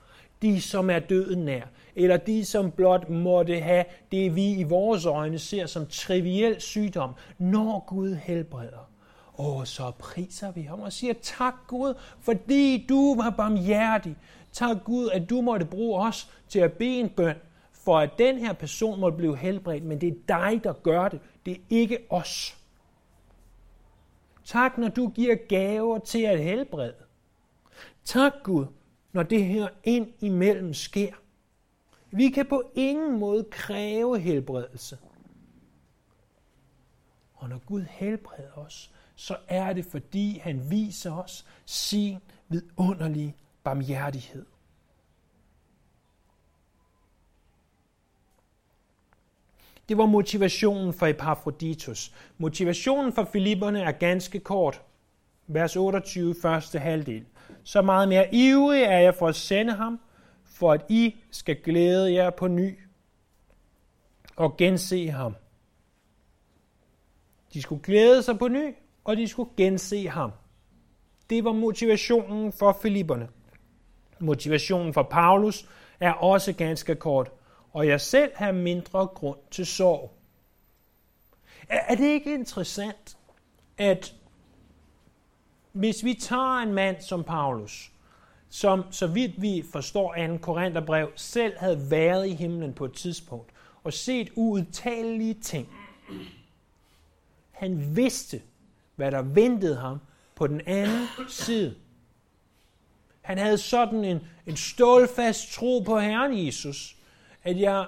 de, 0.41 0.61
som 0.61 0.89
er 0.89 0.99
døden 0.99 1.45
nær, 1.45 1.65
eller 1.95 2.17
de, 2.17 2.45
som 2.45 2.71
blot 2.71 3.09
måtte 3.09 3.59
have 3.59 3.85
det, 4.11 4.35
vi 4.35 4.53
i 4.53 4.63
vores 4.63 5.05
øjne 5.05 5.39
ser 5.39 5.65
som 5.65 5.85
triviel 5.87 6.61
sygdom, 6.61 7.15
når 7.37 7.85
Gud 7.87 8.15
helbreder, 8.15 8.90
og 9.41 9.67
så 9.67 9.91
priser 9.91 10.51
vi 10.51 10.61
ham 10.61 10.79
og 10.79 10.93
siger, 10.93 11.13
tak 11.21 11.53
Gud, 11.67 11.93
fordi 12.19 12.85
du 12.89 13.15
var 13.15 13.29
barmhjertig. 13.29 14.17
Tak 14.51 14.77
Gud, 14.83 15.09
at 15.09 15.29
du 15.29 15.41
måtte 15.41 15.65
bruge 15.65 16.01
os 16.01 16.31
til 16.49 16.59
at 16.59 16.73
bede 16.73 16.99
en 16.99 17.09
bøn, 17.09 17.35
for 17.71 17.99
at 17.99 18.09
den 18.17 18.37
her 18.37 18.53
person 18.53 18.99
måtte 18.99 19.17
blive 19.17 19.37
helbredt, 19.37 19.83
men 19.83 20.01
det 20.01 20.09
er 20.09 20.13
dig, 20.27 20.63
der 20.63 20.73
gør 20.73 21.07
det. 21.07 21.19
Det 21.45 21.53
er 21.53 21.61
ikke 21.69 21.97
os. 22.09 22.57
Tak, 24.45 24.77
når 24.77 24.87
du 24.87 25.07
giver 25.07 25.35
gaver 25.35 25.99
til 25.99 26.21
at 26.21 26.43
helbrede. 26.43 26.95
Tak 28.05 28.33
Gud, 28.43 28.65
når 29.11 29.23
det 29.23 29.45
her 29.45 29.67
ind 29.83 30.07
imellem 30.19 30.73
sker. 30.73 31.13
Vi 32.11 32.29
kan 32.29 32.45
på 32.45 32.63
ingen 32.75 33.19
måde 33.19 33.43
kræve 33.43 34.19
helbredelse. 34.19 34.97
Og 37.33 37.49
når 37.49 37.59
Gud 37.65 37.81
helbreder 37.81 38.57
os, 38.57 38.91
så 39.15 39.37
er 39.47 39.73
det, 39.73 39.85
fordi 39.85 40.37
han 40.37 40.71
viser 40.71 41.11
os 41.11 41.45
sin 41.65 42.17
vidunderlige 42.49 43.35
barmhjertighed. 43.63 44.45
Det 49.89 49.97
var 49.97 50.05
motivationen 50.05 50.93
for 50.93 51.07
Epaphroditus. 51.07 52.13
Motivationen 52.37 53.13
for 53.13 53.23
Filipperne 53.23 53.81
er 53.81 53.91
ganske 53.91 54.39
kort. 54.39 54.81
Vers 55.47 55.75
28, 55.75 56.35
første 56.41 56.79
halvdel. 56.79 57.25
Så 57.63 57.81
meget 57.81 58.09
mere 58.09 58.35
ivrig 58.35 58.83
er 58.83 58.99
jeg 58.99 59.15
for 59.15 59.27
at 59.27 59.35
sende 59.35 59.73
ham, 59.73 59.99
for 60.43 60.71
at 60.71 60.85
I 60.89 61.15
skal 61.31 61.55
glæde 61.55 62.13
jer 62.13 62.29
på 62.29 62.47
ny 62.47 62.79
og 64.35 64.57
gense 64.57 65.09
ham. 65.09 65.35
De 67.53 67.61
skulle 67.61 67.83
glæde 67.83 68.23
sig 68.23 68.39
på 68.39 68.47
ny, 68.47 68.75
og 69.03 69.17
de 69.17 69.27
skulle 69.27 69.49
gense 69.57 70.07
ham. 70.07 70.31
Det 71.29 71.43
var 71.43 71.51
motivationen 71.51 72.53
for 72.53 72.77
Filipperne. 72.81 73.29
Motivationen 74.19 74.93
for 74.93 75.03
Paulus 75.03 75.69
er 75.99 76.11
også 76.11 76.53
ganske 76.53 76.95
kort, 76.95 77.31
og 77.71 77.87
jeg 77.87 78.01
selv 78.01 78.31
har 78.35 78.51
mindre 78.51 79.07
grund 79.07 79.39
til 79.51 79.65
sorg. 79.65 80.13
Er 81.67 81.95
det 81.95 82.05
ikke 82.05 82.33
interessant, 82.33 83.17
at 83.77 84.15
hvis 85.71 86.03
vi 86.03 86.13
tager 86.13 86.57
en 86.57 86.73
mand 86.73 87.01
som 87.01 87.23
Paulus, 87.23 87.91
som, 88.49 88.83
så 88.91 89.07
vidt 89.07 89.41
vi 89.41 89.63
forstår 89.71 90.13
af 90.13 90.25
en 90.25 90.39
Korintherbrev, 90.39 91.09
selv 91.15 91.57
havde 91.57 91.91
været 91.91 92.27
i 92.27 92.33
himlen 92.33 92.73
på 92.73 92.85
et 92.85 92.93
tidspunkt, 92.93 93.51
og 93.83 93.93
set 93.93 94.29
uudtalelige 94.35 95.33
ting. 95.33 95.69
Han 97.51 97.95
vidste, 97.95 98.41
hvad 99.01 99.11
der 99.11 99.21
ventede 99.21 99.75
ham 99.75 99.99
på 100.35 100.47
den 100.47 100.61
anden 100.65 101.07
side. 101.27 101.75
Han 103.21 103.37
havde 103.37 103.57
sådan 103.57 104.05
en, 104.05 104.27
en 104.45 104.57
stålfast 104.57 105.53
tro 105.53 105.79
på 105.79 105.99
Herren 105.99 106.45
Jesus, 106.45 106.95
at 107.43 107.59
jeg 107.59 107.87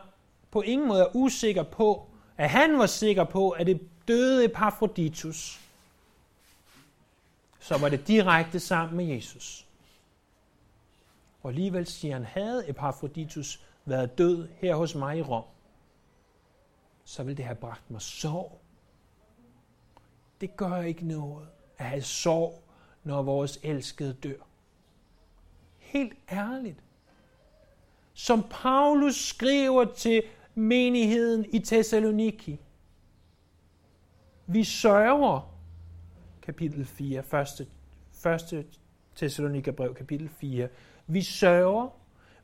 på 0.51 0.61
ingen 0.61 0.87
måde 0.87 1.01
er 1.01 1.15
usikker 1.15 1.63
på, 1.63 2.09
at 2.37 2.49
han 2.49 2.79
var 2.79 2.85
sikker 2.85 3.23
på, 3.23 3.49
at 3.49 3.67
det 3.67 3.81
døde 4.07 4.45
Epaphroditus, 4.45 5.59
så 7.59 7.77
var 7.77 7.89
det 7.89 8.07
direkte 8.07 8.59
sammen 8.59 8.97
med 8.97 9.05
Jesus. 9.05 9.65
Og 11.43 11.49
alligevel 11.49 11.87
siger 11.87 12.13
han, 12.13 12.25
havde 12.25 12.69
Epaphroditus 12.69 13.61
været 13.85 14.17
død 14.17 14.47
her 14.57 14.75
hos 14.75 14.95
mig 14.95 15.17
i 15.17 15.21
Rom, 15.21 15.45
så 17.05 17.23
ville 17.23 17.37
det 17.37 17.45
have 17.45 17.55
bragt 17.55 17.91
mig 17.91 18.01
sorg. 18.01 18.62
Det 20.43 20.57
gør 20.57 20.81
ikke 20.81 21.07
noget 21.07 21.47
at 21.77 21.85
have 21.85 22.01
sorg, 22.01 22.63
når 23.03 23.21
vores 23.21 23.59
elskede 23.63 24.13
dør. 24.13 24.47
Helt 25.77 26.13
ærligt. 26.31 26.83
Som 28.13 28.45
Paulus 28.49 29.15
skriver 29.15 29.85
til 29.85 30.23
menigheden 30.55 31.45
i 31.53 31.59
Thessaloniki. 31.59 32.59
Vi 34.47 34.63
sørger, 34.63 35.53
kapitel 36.41 36.85
4, 36.85 37.23
første, 37.23 37.67
første 38.11 38.65
Thessalonika 39.15 39.71
brev, 39.71 39.95
kapitel 39.95 40.29
4. 40.29 40.67
Vi 41.07 41.21
sørger, 41.21 41.89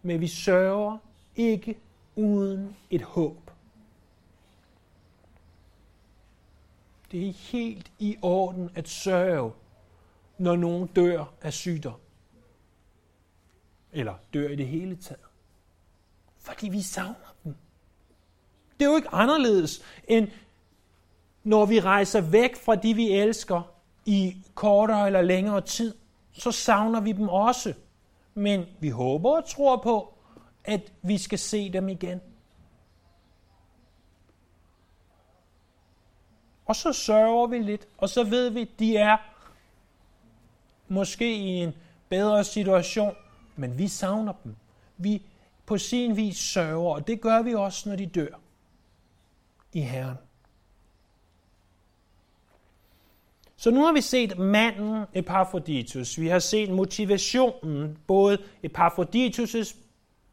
men 0.02 0.22
vi 0.22 0.28
sørger 0.28 0.98
ikke 1.36 1.78
uden 2.16 2.76
et 2.90 3.02
håb. 3.02 3.49
Det 7.12 7.28
er 7.28 7.34
helt 7.34 7.92
i 8.00 8.18
orden 8.22 8.70
at 8.76 8.88
sørge, 8.88 9.52
når 10.38 10.56
nogen 10.56 10.88
dør 10.88 11.26
af 11.42 11.54
sygdom. 11.54 12.00
Eller 13.92 14.14
dør 14.34 14.50
i 14.50 14.56
det 14.56 14.68
hele 14.68 14.96
taget. 14.96 15.22
Fordi 16.38 16.70
vi 16.70 16.82
savner 16.82 17.36
dem. 17.44 17.56
Det 18.80 18.86
er 18.86 18.90
jo 18.90 18.96
ikke 18.96 19.14
anderledes, 19.14 19.82
end 20.08 20.28
når 21.44 21.66
vi 21.66 21.80
rejser 21.80 22.22
væk 22.22 22.56
fra 22.56 22.76
de, 22.76 22.94
vi 22.94 23.12
elsker 23.12 23.62
i 24.06 24.36
kortere 24.56 25.08
eller 25.08 25.22
længere 25.22 25.62
tid, 25.62 25.96
så 26.32 26.52
savner 26.52 27.02
vi 27.02 27.12
dem 27.12 27.30
også. 27.30 27.74
Men 28.34 28.66
vi 28.80 28.90
håber 28.90 29.36
og 29.36 29.50
tror 29.50 29.78
på, 29.78 30.14
at 30.64 30.94
vi 31.02 31.18
skal 31.18 31.40
se 31.40 31.74
dem 31.74 31.90
igen. 31.90 32.22
Og 36.70 36.76
så 36.76 36.94
sørger 36.94 37.48
vi 37.48 37.58
lidt, 37.58 37.88
og 37.98 38.10
så 38.10 38.24
ved 38.24 38.50
vi, 38.50 38.62
at 38.62 38.80
de 38.80 38.98
er 38.98 39.18
måske 40.88 41.36
i 41.36 41.48
en 41.48 41.74
bedre 42.10 42.44
situation, 42.44 43.16
men 43.56 43.78
vi 43.78 43.88
savner 43.88 44.34
dem. 44.44 44.56
Vi 44.98 45.22
på 45.66 45.78
sin 45.78 46.18
vis 46.18 46.38
sørger, 46.38 46.94
og 46.94 47.08
det 47.08 47.22
gør 47.22 47.42
vi 47.42 47.54
også, 47.54 47.90
når 47.90 47.96
de 47.96 48.06
dør 48.06 48.40
i 49.74 49.82
Herren. 49.82 50.18
Så 53.56 53.72
nu 53.72 53.86
har 53.86 53.94
vi 53.94 54.02
set 54.02 54.38
manden 54.38 55.06
Epaphroditus. 55.14 56.20
Vi 56.20 56.28
har 56.28 56.40
set 56.40 56.70
motivationen, 56.70 57.98
både 58.08 58.38
Epaphroditus' 58.66 59.76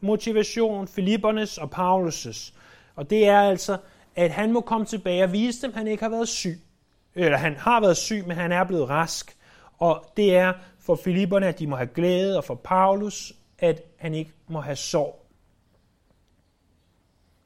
motivation, 0.01 0.89
Filippernes 0.89 1.59
og 1.59 1.69
Paulus' 1.75 2.53
Og 2.97 3.11
det 3.11 3.29
er 3.29 3.41
altså, 3.41 3.79
at 4.17 4.31
han 4.31 4.53
må 4.53 4.61
komme 4.61 4.87
tilbage 4.87 5.25
og 5.25 5.33
vise 5.33 5.63
dem, 5.63 5.71
at 5.71 5.77
han 5.77 5.87
ikke 5.87 6.03
har 6.03 6.11
været 6.11 6.29
syg. 6.29 6.61
Eller 7.15 7.39
han 7.39 7.57
har 7.57 7.81
været 7.81 7.97
syg, 7.97 8.25
men 8.27 8.37
han 8.37 8.53
er 8.53 8.65
blevet 8.65 8.89
rask. 8.89 9.37
Og 9.79 10.13
det 10.17 10.37
er 10.37 10.53
for 10.79 10.97
Filipperne, 11.05 11.47
at 11.47 11.59
de 11.59 11.67
må 11.67 11.77
have 11.77 11.89
glæde, 11.95 12.37
og 12.37 12.45
for 12.45 12.55
Paulus, 12.55 13.33
at 13.59 13.83
han 13.99 14.15
ikke 14.15 14.33
må 14.49 14.61
have 14.61 14.77
sorg. 14.77 15.27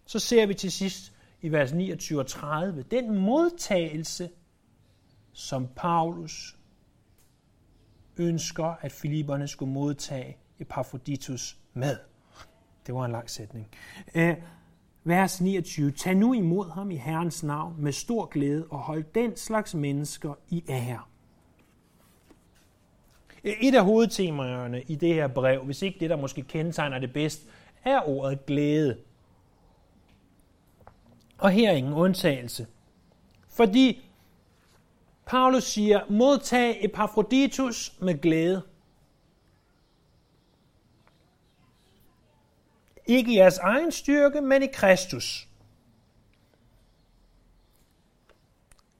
Så 0.06 0.18
ser 0.18 0.46
vi 0.46 0.54
til 0.54 0.72
sidst 0.72 1.12
i 1.42 1.52
vers 1.52 1.72
29 1.72 2.20
og 2.20 2.26
30, 2.26 2.82
den 2.82 3.14
modtagelse, 3.14 4.30
som 5.32 5.68
Paulus 5.76 6.56
ønsker, 8.16 8.74
at 8.80 8.92
Filipperne 8.92 9.48
skulle 9.48 9.72
modtage 9.72 10.36
Epaphroditus 10.58 11.56
med. 11.74 11.96
Det 12.86 12.94
var 12.94 13.04
en 13.04 13.12
lang 13.12 13.30
sætning. 13.30 13.68
Øh, 14.14 14.36
Vers 15.04 15.40
29. 15.40 15.90
Tag 15.90 16.14
nu 16.14 16.32
imod 16.32 16.70
ham 16.70 16.90
i 16.90 16.96
Herrens 16.96 17.42
navn 17.42 17.74
med 17.78 17.92
stor 17.92 18.26
glæde 18.26 18.66
og 18.70 18.78
hold 18.78 19.04
den 19.14 19.36
slags 19.36 19.74
mennesker 19.74 20.34
i 20.48 20.64
ære. 20.68 21.00
Et 23.44 23.74
af 23.74 23.84
hovedtemaerne 23.84 24.82
i 24.82 24.94
det 24.94 25.14
her 25.14 25.28
brev, 25.28 25.64
hvis 25.64 25.82
ikke 25.82 26.00
det, 26.00 26.10
der 26.10 26.16
måske 26.16 26.42
kendetegner 26.42 26.98
det 26.98 27.12
bedst, 27.12 27.42
er 27.84 28.08
ordet 28.08 28.46
glæde. 28.46 28.96
Og 31.38 31.50
her 31.50 31.70
er 31.70 31.74
ingen 31.74 31.92
undtagelse. 31.92 32.66
Fordi 33.48 34.04
Paulus 35.26 35.64
siger, 35.64 36.00
modtag 36.08 36.84
Epafroditus 36.84 37.92
med 38.00 38.20
glæde. 38.20 38.62
Ikke 43.06 43.32
i 43.32 43.36
jeres 43.36 43.58
egen 43.58 43.92
styrke, 43.92 44.40
men 44.40 44.62
i 44.62 44.66
Kristus. 44.66 45.48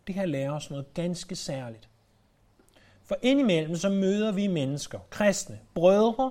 Det 0.07 0.15
her 0.15 0.27
lærer 0.27 0.53
os 0.53 0.71
noget 0.71 0.95
ganske 0.95 1.37
særligt. 1.37 1.89
For 3.05 3.17
indimellem 3.23 3.77
så 3.77 3.89
møder 3.89 4.33
vi 4.33 4.47
mennesker, 4.47 4.99
kristne, 5.11 5.61
brødre, 5.75 6.31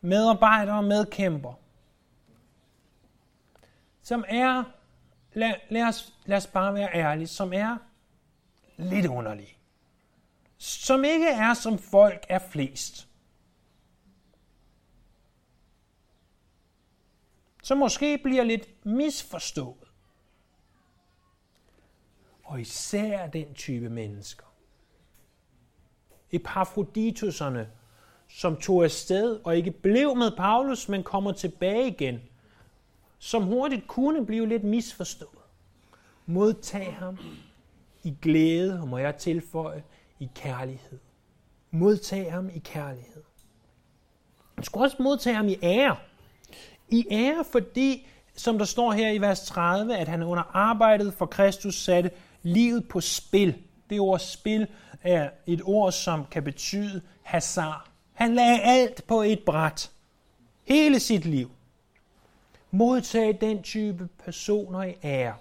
medarbejdere 0.00 0.76
og 0.76 0.84
medkæmper, 0.84 1.54
som 4.02 4.24
er, 4.28 4.64
lad, 5.32 5.54
lad, 5.68 5.82
os, 5.82 6.14
lad 6.24 6.36
os 6.36 6.46
bare 6.46 6.74
være 6.74 6.94
ærlige, 6.94 7.26
som 7.26 7.52
er 7.52 7.76
lidt 8.76 9.06
underlige. 9.06 9.56
Som 10.58 11.04
ikke 11.04 11.28
er 11.28 11.54
som 11.54 11.78
folk 11.78 12.26
er 12.28 12.38
flest. 12.38 13.08
Som 17.62 17.78
måske 17.78 18.18
bliver 18.18 18.44
lidt 18.44 18.86
misforstået. 18.86 19.92
Og 22.44 22.60
især 22.60 23.26
den 23.26 23.54
type 23.54 23.88
mennesker. 23.88 24.46
Epaphrodituserne, 26.30 27.70
som 28.28 28.56
tog 28.56 28.84
afsted 28.84 29.40
og 29.44 29.56
ikke 29.56 29.70
blev 29.70 30.16
med 30.16 30.36
Paulus, 30.36 30.88
men 30.88 31.02
kommer 31.02 31.32
tilbage 31.32 31.88
igen, 31.88 32.20
som 33.18 33.42
hurtigt 33.42 33.86
kunne 33.86 34.26
blive 34.26 34.48
lidt 34.48 34.64
misforstået. 34.64 35.38
Modtag 36.26 36.94
ham 36.94 37.18
i 38.02 38.16
glæde, 38.22 38.80
og 38.80 38.88
må 38.88 38.98
jeg 38.98 39.16
tilføje, 39.16 39.84
i 40.18 40.30
kærlighed. 40.34 40.98
Modtag 41.70 42.32
ham 42.32 42.48
i 42.48 42.58
kærlighed. 42.58 43.22
Du 44.56 44.62
skal 44.62 44.80
også 44.80 44.96
modtage 45.00 45.36
ham 45.36 45.48
i 45.48 45.56
ære. 45.62 45.96
I 46.92 47.06
ære, 47.10 47.44
fordi, 47.52 48.06
som 48.36 48.58
der 48.58 48.64
står 48.64 48.92
her 48.92 49.10
i 49.10 49.18
vers 49.18 49.46
30, 49.46 49.96
at 49.96 50.08
han 50.08 50.22
under 50.22 50.56
arbejdet 50.56 51.14
for 51.14 51.26
Kristus 51.26 51.74
satte 51.74 52.10
livet 52.42 52.88
på 52.88 53.00
spil. 53.00 53.54
Det 53.90 54.00
ord 54.00 54.18
spil 54.18 54.66
er 55.02 55.30
et 55.46 55.60
ord, 55.64 55.92
som 55.92 56.24
kan 56.30 56.42
betyde 56.42 57.02
hasard. 57.22 57.88
Han 58.12 58.34
lagde 58.34 58.60
alt 58.60 59.06
på 59.06 59.22
et 59.22 59.40
bræt. 59.46 59.90
Hele 60.64 61.00
sit 61.00 61.24
liv. 61.24 61.50
Modtag 62.70 63.38
den 63.40 63.62
type 63.62 64.08
personer 64.24 64.82
i 64.82 64.94
ære. 65.04 65.34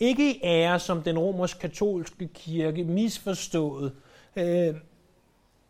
Ikke 0.00 0.34
i 0.34 0.40
ære, 0.44 0.78
som 0.78 1.02
den 1.02 1.18
romersk-katolske 1.18 2.26
kirke 2.26 2.84
misforstået, 2.84 3.92
øh, 4.36 4.74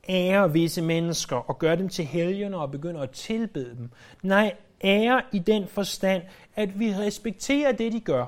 ære 0.08 0.52
visse 0.52 0.82
mennesker 0.82 1.36
og 1.36 1.58
gøre 1.58 1.76
dem 1.76 1.88
til 1.88 2.04
helgener 2.04 2.58
og 2.58 2.70
begynder 2.70 3.00
at 3.00 3.10
tilbede 3.10 3.76
dem. 3.76 3.90
Nej, 4.22 4.54
ære 4.84 5.22
i 5.32 5.38
den 5.38 5.68
forstand, 5.68 6.22
at 6.56 6.78
vi 6.78 6.94
respekterer 6.94 7.72
det, 7.72 7.92
de 7.92 8.00
gør, 8.00 8.26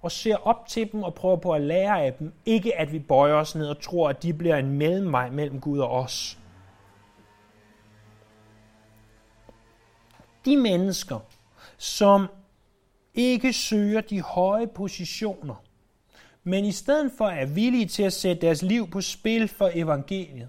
og 0.00 0.12
ser 0.12 0.36
op 0.36 0.66
til 0.68 0.92
dem 0.92 1.02
og 1.02 1.14
prøver 1.14 1.36
på 1.36 1.52
at 1.52 1.60
lære 1.60 2.02
af 2.02 2.12
dem. 2.12 2.32
Ikke 2.46 2.78
at 2.78 2.92
vi 2.92 2.98
bøjer 2.98 3.34
os 3.34 3.54
ned 3.54 3.66
og 3.66 3.82
tror, 3.82 4.08
at 4.08 4.22
de 4.22 4.34
bliver 4.34 4.56
en 4.56 4.72
mellemvej 4.72 5.30
mellem 5.30 5.60
Gud 5.60 5.78
og 5.78 5.90
os. 5.90 6.38
De 10.44 10.56
mennesker, 10.56 11.18
som 11.76 12.26
ikke 13.14 13.52
søger 13.52 14.00
de 14.00 14.22
høje 14.22 14.66
positioner, 14.66 15.54
men 16.44 16.64
i 16.64 16.72
stedet 16.72 17.12
for 17.18 17.26
er 17.26 17.46
villige 17.46 17.86
til 17.86 18.02
at 18.02 18.12
sætte 18.12 18.46
deres 18.46 18.62
liv 18.62 18.90
på 18.90 19.00
spil 19.00 19.48
for 19.48 19.70
evangeliet. 19.74 20.48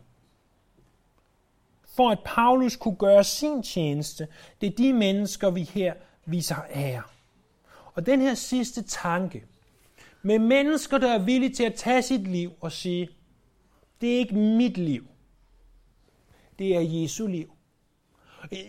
For 1.95 2.09
at 2.09 2.19
Paulus 2.25 2.75
kunne 2.75 2.95
gøre 2.95 3.23
sin 3.23 3.63
tjeneste, 3.63 4.27
det 4.61 4.67
er 4.67 4.75
de 4.75 4.93
mennesker, 4.93 5.49
vi 5.49 5.63
her 5.63 5.93
viser 6.25 6.55
ære. 6.75 7.03
Og 7.93 8.05
den 8.05 8.21
her 8.21 8.33
sidste 8.33 8.81
tanke, 8.81 9.43
med 10.21 10.39
mennesker, 10.39 10.97
der 10.97 11.11
er 11.13 11.19
villige 11.19 11.53
til 11.53 11.63
at 11.63 11.73
tage 11.73 12.01
sit 12.01 12.27
liv 12.27 12.51
og 12.61 12.71
sige, 12.71 13.09
det 14.01 14.13
er 14.13 14.17
ikke 14.17 14.35
mit 14.35 14.77
liv. 14.77 15.07
det 16.59 16.75
er 16.75 16.79
Jesu 16.79 17.27
liv. 17.27 17.51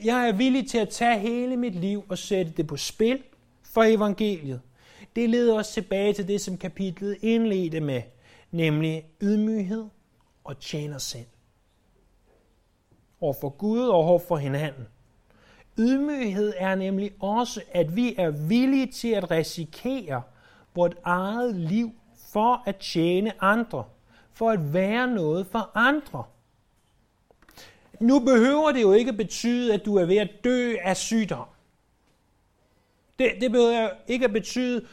Jeg 0.05 0.29
er 0.29 0.33
villig 0.33 0.71
til 0.71 0.79
at 0.79 0.89
tage 0.89 1.19
hele 1.19 1.57
mit 1.57 1.75
liv 1.75 2.05
og 2.09 2.19
sætte 2.19 2.53
det 2.57 2.67
på 2.67 2.77
spil 2.77 3.23
for 3.63 3.83
evangeliet. 3.83 4.61
Det 5.17 5.31
leder 5.31 5.55
os 5.55 5.69
tilbage 5.69 6.13
til 6.13 6.29
det, 6.29 6.41
som 6.41 6.59
kapitlet 6.59 7.17
indledte 7.23 7.81
med, 7.81 8.03
nemlig 8.51 9.07
ydmyghed 9.23 9.85
og 10.45 10.59
tjener 10.61 10.99
selv. 10.99 11.27
Over 13.23 13.35
for 13.41 13.49
Gud 13.49 13.89
og 13.89 13.95
over 13.95 14.19
for 14.19 14.37
hinanden. 14.37 14.87
Ydmyghed 15.79 16.53
er 16.57 16.75
nemlig 16.75 17.13
også, 17.21 17.63
at 17.73 17.97
vi 17.97 18.15
er 18.19 18.31
villige 18.31 18.87
til 18.87 19.09
at 19.09 19.31
risikere 19.31 20.23
vores 20.75 20.95
eget 21.05 21.57
liv 21.57 21.91
for 22.33 22.63
at 22.67 22.77
tjene 22.77 23.43
andre, 23.43 23.85
for 24.33 24.51
at 24.51 24.75
være 24.75 25.07
noget 25.07 25.47
for 25.47 25.71
andre. 25.75 26.25
Nu 28.01 28.19
behøver 28.19 28.73
det 28.73 28.83
jo 28.83 28.93
ikke 28.93 29.13
betyde, 29.13 29.75
at 29.75 29.85
du 29.85 29.97
er 29.97 30.05
ved 30.05 30.17
at 30.17 30.31
dø 30.45 30.75
af 30.83 30.97
sygdom. 30.97 31.47
Det, 33.19 33.33
det 33.41 33.53
behøver 33.53 33.89
ikke 34.09 34.25
at 34.25 34.33
betyde, 34.33 34.87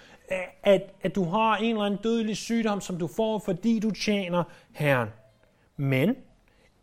at, 0.64 0.82
at 1.02 1.16
du 1.16 1.24
har 1.24 1.58
en 1.58 1.70
eller 1.70 1.84
anden 1.84 2.00
dødelig 2.04 2.38
sygdom, 2.38 2.82
som 2.82 2.98
du 2.98 3.08
får, 3.08 3.40
fordi 3.40 3.80
du 3.80 3.92
tjener 3.92 4.44
Herren. 4.72 5.10
Men 5.78 6.16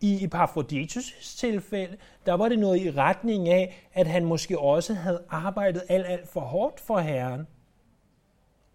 i 0.01 0.27
Epaphroditus' 0.27 1.37
tilfælde, 1.39 1.97
der 2.27 2.33
var 2.35 2.49
det 2.49 2.59
noget 2.59 2.81
i 2.81 2.91
retning 2.91 3.49
af, 3.49 3.89
at 3.93 4.07
han 4.07 4.25
måske 4.25 4.59
også 4.59 4.95
havde 4.95 5.25
arbejdet 5.29 5.83
alt, 5.89 6.07
alt 6.07 6.29
for 6.29 6.41
hårdt 6.41 6.81
for 6.81 6.99
Herren. 6.99 7.47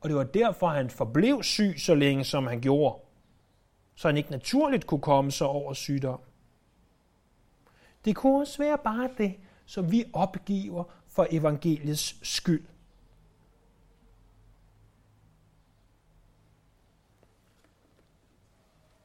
Og 0.02 0.10
det 0.10 0.18
var 0.18 0.24
derfor, 0.24 0.68
han 0.68 0.90
forblev 0.90 1.44
syg 1.44 1.74
så 1.78 1.96
længe, 1.96 2.24
som 2.24 2.48
han 2.48 2.62
gjorde. 2.62 3.02
Så 3.96 4.08
han 4.08 4.18
ikke 4.18 4.32
naturligt 4.32 4.88
kunne 4.88 5.02
komme 5.02 5.32
sig 5.32 5.48
over 5.48 5.74
sygdom. 5.74 6.20
Det 8.06 8.16
kunne 8.16 8.42
også 8.42 8.58
være 8.58 8.78
bare 8.78 9.10
det, 9.18 9.36
som 9.66 9.92
vi 9.92 10.06
opgiver 10.14 10.84
for 11.08 11.28
evangeliets 11.32 12.28
skyld. 12.28 12.68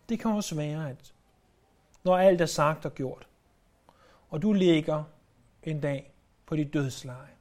Det 0.08 0.20
kan 0.20 0.30
også 0.30 0.54
være, 0.54 0.90
at 0.90 1.15
når 2.06 2.16
alt 2.16 2.40
er 2.40 2.46
sagt 2.46 2.86
og 2.86 2.94
gjort, 2.94 3.26
og 4.30 4.42
du 4.42 4.52
ligger 4.52 5.04
en 5.62 5.80
dag 5.80 6.12
på 6.46 6.56
dit 6.56 6.74
dødsleje, 6.74 7.36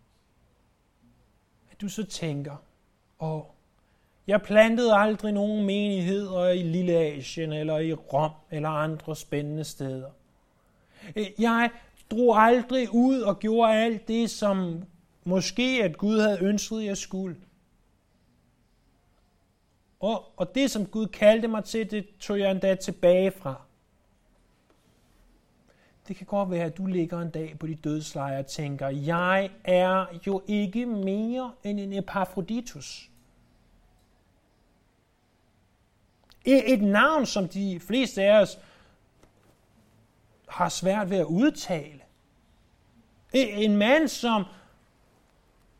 at 1.72 1.82
du 1.82 1.90
så 1.90 2.04
tænker, 2.04 2.56
åh, 3.20 3.42
jeg 4.28 4.42
plantede 4.42 4.96
aldrig 4.96 5.32
nogen 5.32 5.66
menigheder 5.66 6.48
i 6.50 6.62
Lille 6.62 6.94
Asien 6.94 7.54
eller 7.54 7.78
i 7.78 7.94
Rom 7.94 8.32
eller 8.52 8.70
andre 8.70 9.16
spændende 9.16 9.64
steder. 9.64 10.10
Øh, 11.16 11.26
jeg 11.40 11.70
drog 12.12 12.42
aldrig 12.42 12.94
ud 12.94 13.22
og 13.22 13.40
gjorde 13.40 13.74
alt 13.74 14.08
det, 14.08 14.30
som 14.30 14.84
måske 15.24 15.82
at 15.84 15.98
Gud 15.98 16.20
havde 16.20 16.44
ønsket, 16.44 16.86
jeg 16.86 16.98
skulle. 16.98 17.36
Og, 20.00 20.24
og 20.38 20.56
det, 20.56 20.72
som 20.72 20.86
Gud 20.86 21.08
kaldte 21.08 21.48
mig 21.48 21.64
til, 21.64 21.92
det 21.92 22.08
tog 22.20 22.40
jeg 22.40 22.52
endda 22.52 22.76
tilbage 22.76 23.32
fra. 23.32 23.65
Det 26.08 26.16
kan 26.16 26.26
godt 26.26 26.52
være, 26.52 26.64
at 26.64 26.78
du 26.78 26.86
ligger 26.86 27.22
en 27.22 27.30
dag 27.30 27.60
på 27.60 27.68
dit 27.68 27.84
dødsleje 27.84 28.40
og 28.40 28.48
tænker, 28.48 28.88
jeg 28.88 29.50
er 29.64 30.06
jo 30.28 30.44
ikke 30.48 30.86
mere 30.86 31.52
end 31.64 31.80
en 31.80 31.94
Epafroditus. 31.94 33.10
Et 36.46 36.82
navn, 36.82 37.26
som 37.26 37.48
de 37.48 37.80
fleste 37.80 38.24
af 38.24 38.42
os 38.42 38.60
har 40.48 40.70
svært 40.70 41.10
ved 41.10 41.18
at 41.18 41.26
udtale. 41.26 42.02
En 43.34 43.78
mand, 43.78 44.08
som 44.08 44.44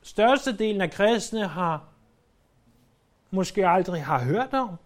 størstedelen 0.02 0.82
af 0.82 0.92
kristne 0.92 1.48
har 1.48 1.84
måske 3.32 3.68
aldrig 3.68 4.06
har 4.06 4.24
hørt 4.24 4.54
om, 4.54 4.78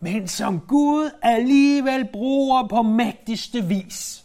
men 0.00 0.28
som 0.28 0.60
Gud 0.60 1.10
alligevel 1.22 2.08
bruger 2.12 2.68
på 2.68 2.82
mægtigste 2.82 3.64
vis. 3.64 4.24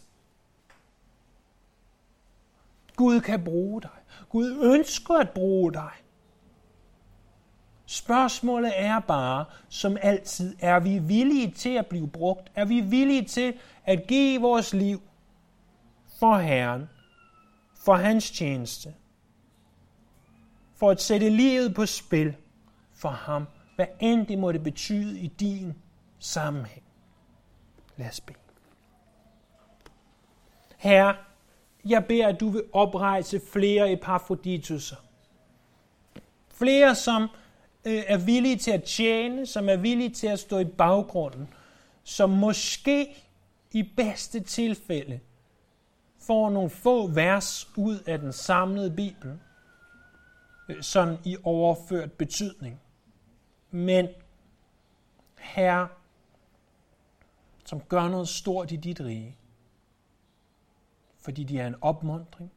Gud 2.96 3.20
kan 3.20 3.44
bruge 3.44 3.82
dig. 3.82 3.90
Gud 4.28 4.58
ønsker 4.62 5.14
at 5.14 5.30
bruge 5.30 5.72
dig. 5.72 5.90
Spørgsmålet 7.86 8.72
er 8.76 9.00
bare, 9.00 9.44
som 9.68 9.96
altid, 10.02 10.56
er 10.60 10.80
vi 10.80 10.98
villige 10.98 11.50
til 11.50 11.70
at 11.70 11.86
blive 11.86 12.08
brugt? 12.08 12.52
Er 12.54 12.64
vi 12.64 12.80
villige 12.80 13.24
til 13.24 13.54
at 13.84 14.06
give 14.06 14.40
vores 14.40 14.74
liv 14.74 15.02
for 16.18 16.38
Herren, 16.38 16.88
for 17.74 17.94
hans 17.94 18.30
tjeneste, 18.30 18.94
for 20.74 20.90
at 20.90 21.02
sætte 21.02 21.28
livet 21.28 21.74
på 21.74 21.86
spil 21.86 22.36
for 22.94 23.08
ham, 23.08 23.46
hvad 23.76 23.86
end 24.00 24.26
det 24.26 24.38
måtte 24.38 24.60
betyde 24.60 25.20
i 25.20 25.26
din 25.26 25.74
sammenhæng. 26.18 26.82
Lad 27.96 28.08
os 28.08 28.20
bede. 28.20 28.38
Herre, 30.76 31.16
jeg 31.84 32.04
beder, 32.04 32.28
at 32.28 32.40
du 32.40 32.48
vil 32.48 32.62
oprejse 32.72 33.40
flere 33.52 33.92
Epaphroditus'er. 33.92 34.96
Flere, 36.48 36.94
som 36.94 37.22
øh, 37.84 38.02
er 38.06 38.18
villige 38.18 38.56
til 38.56 38.70
at 38.70 38.84
tjene, 38.84 39.46
som 39.46 39.68
er 39.68 39.76
villige 39.76 40.10
til 40.10 40.26
at 40.26 40.38
stå 40.38 40.58
i 40.58 40.64
baggrunden, 40.64 41.48
som 42.02 42.30
måske 42.30 43.24
i 43.72 43.82
bedste 43.82 44.40
tilfælde 44.40 45.20
får 46.20 46.50
nogle 46.50 46.70
få 46.70 47.06
vers 47.06 47.68
ud 47.76 47.98
af 48.06 48.18
den 48.18 48.32
samlede 48.32 48.90
Bibel, 48.90 49.38
øh, 50.68 50.82
sådan 50.82 51.18
i 51.24 51.36
overført 51.42 52.12
betydning. 52.12 52.80
Men 53.74 54.08
Herre, 55.38 55.88
som 57.64 57.80
gør 57.80 58.08
noget 58.08 58.28
stort 58.28 58.72
i 58.72 58.76
dit 58.76 59.00
rige, 59.00 59.36
fordi 61.18 61.44
de 61.44 61.60
er 61.60 61.66
en 61.66 61.74
opmundring, 61.80 62.52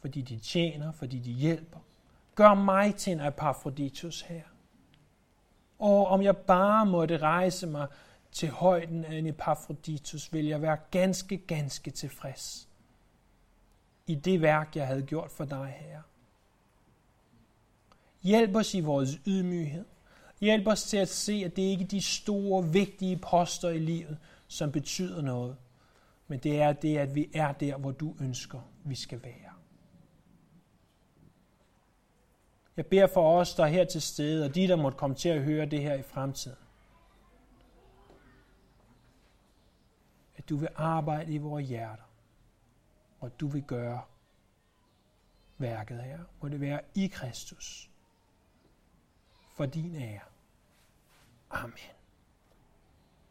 fordi 0.00 0.22
de 0.22 0.38
tjener, 0.38 0.92
fordi 0.92 1.18
de 1.18 1.32
hjælper. 1.32 1.78
Gør 2.34 2.54
mig 2.54 2.94
til 2.94 3.12
en 3.12 3.20
Epaphroditus 3.20 4.20
her. 4.20 4.42
Og 5.78 6.06
om 6.06 6.22
jeg 6.22 6.36
bare 6.36 6.86
måtte 6.86 7.18
rejse 7.18 7.66
mig 7.66 7.86
til 8.32 8.50
højden 8.50 9.04
af 9.04 9.14
en 9.14 9.26
Epaphroditus, 9.26 10.32
vil 10.32 10.44
jeg 10.44 10.62
være 10.62 10.78
ganske, 10.90 11.36
ganske 11.36 11.90
tilfreds 11.90 12.68
i 14.06 14.14
det 14.14 14.40
værk, 14.40 14.76
jeg 14.76 14.86
havde 14.86 15.02
gjort 15.02 15.30
for 15.30 15.44
dig, 15.44 15.76
Herre. 15.80 16.02
Hjælp 18.22 18.56
os 18.56 18.74
i 18.74 18.80
vores 18.80 19.10
ydmyghed. 19.26 19.84
Hjælp 20.40 20.66
os 20.66 20.84
til 20.84 20.96
at 20.96 21.08
se, 21.08 21.42
at 21.44 21.56
det 21.56 21.62
ikke 21.62 21.84
er 21.84 21.88
de 21.88 22.02
store, 22.02 22.68
vigtige 22.68 23.16
poster 23.16 23.68
i 23.68 23.78
livet, 23.78 24.18
som 24.48 24.72
betyder 24.72 25.22
noget, 25.22 25.56
men 26.28 26.38
det 26.38 26.60
er 26.60 26.72
det, 26.72 26.98
at 26.98 27.14
vi 27.14 27.30
er 27.34 27.52
der, 27.52 27.76
hvor 27.76 27.90
du 27.90 28.14
ønsker, 28.20 28.60
vi 28.84 28.94
skal 28.94 29.22
være. 29.22 29.52
Jeg 32.76 32.86
beder 32.86 33.06
for 33.06 33.40
os, 33.40 33.54
der 33.54 33.64
er 33.64 33.68
her 33.68 33.84
til 33.84 34.02
stede, 34.02 34.44
og 34.44 34.54
de, 34.54 34.68
der 34.68 34.76
måtte 34.76 34.98
komme 34.98 35.16
til 35.16 35.28
at 35.28 35.42
høre 35.42 35.66
det 35.66 35.82
her 35.82 35.94
i 35.94 36.02
fremtiden. 36.02 36.58
At 40.36 40.48
du 40.48 40.56
vil 40.56 40.68
arbejde 40.76 41.32
i 41.32 41.38
vores 41.38 41.68
hjerter, 41.68 42.10
og 43.20 43.40
du 43.40 43.46
vil 43.46 43.62
gøre 43.62 44.02
værket 45.58 46.02
her. 46.02 46.18
Må 46.40 46.48
det 46.48 46.60
være 46.60 46.80
i 46.94 47.06
Kristus. 47.06 47.91
For 49.54 49.66
din 49.66 49.94
ære. 49.94 50.20
Amen. 51.50 52.01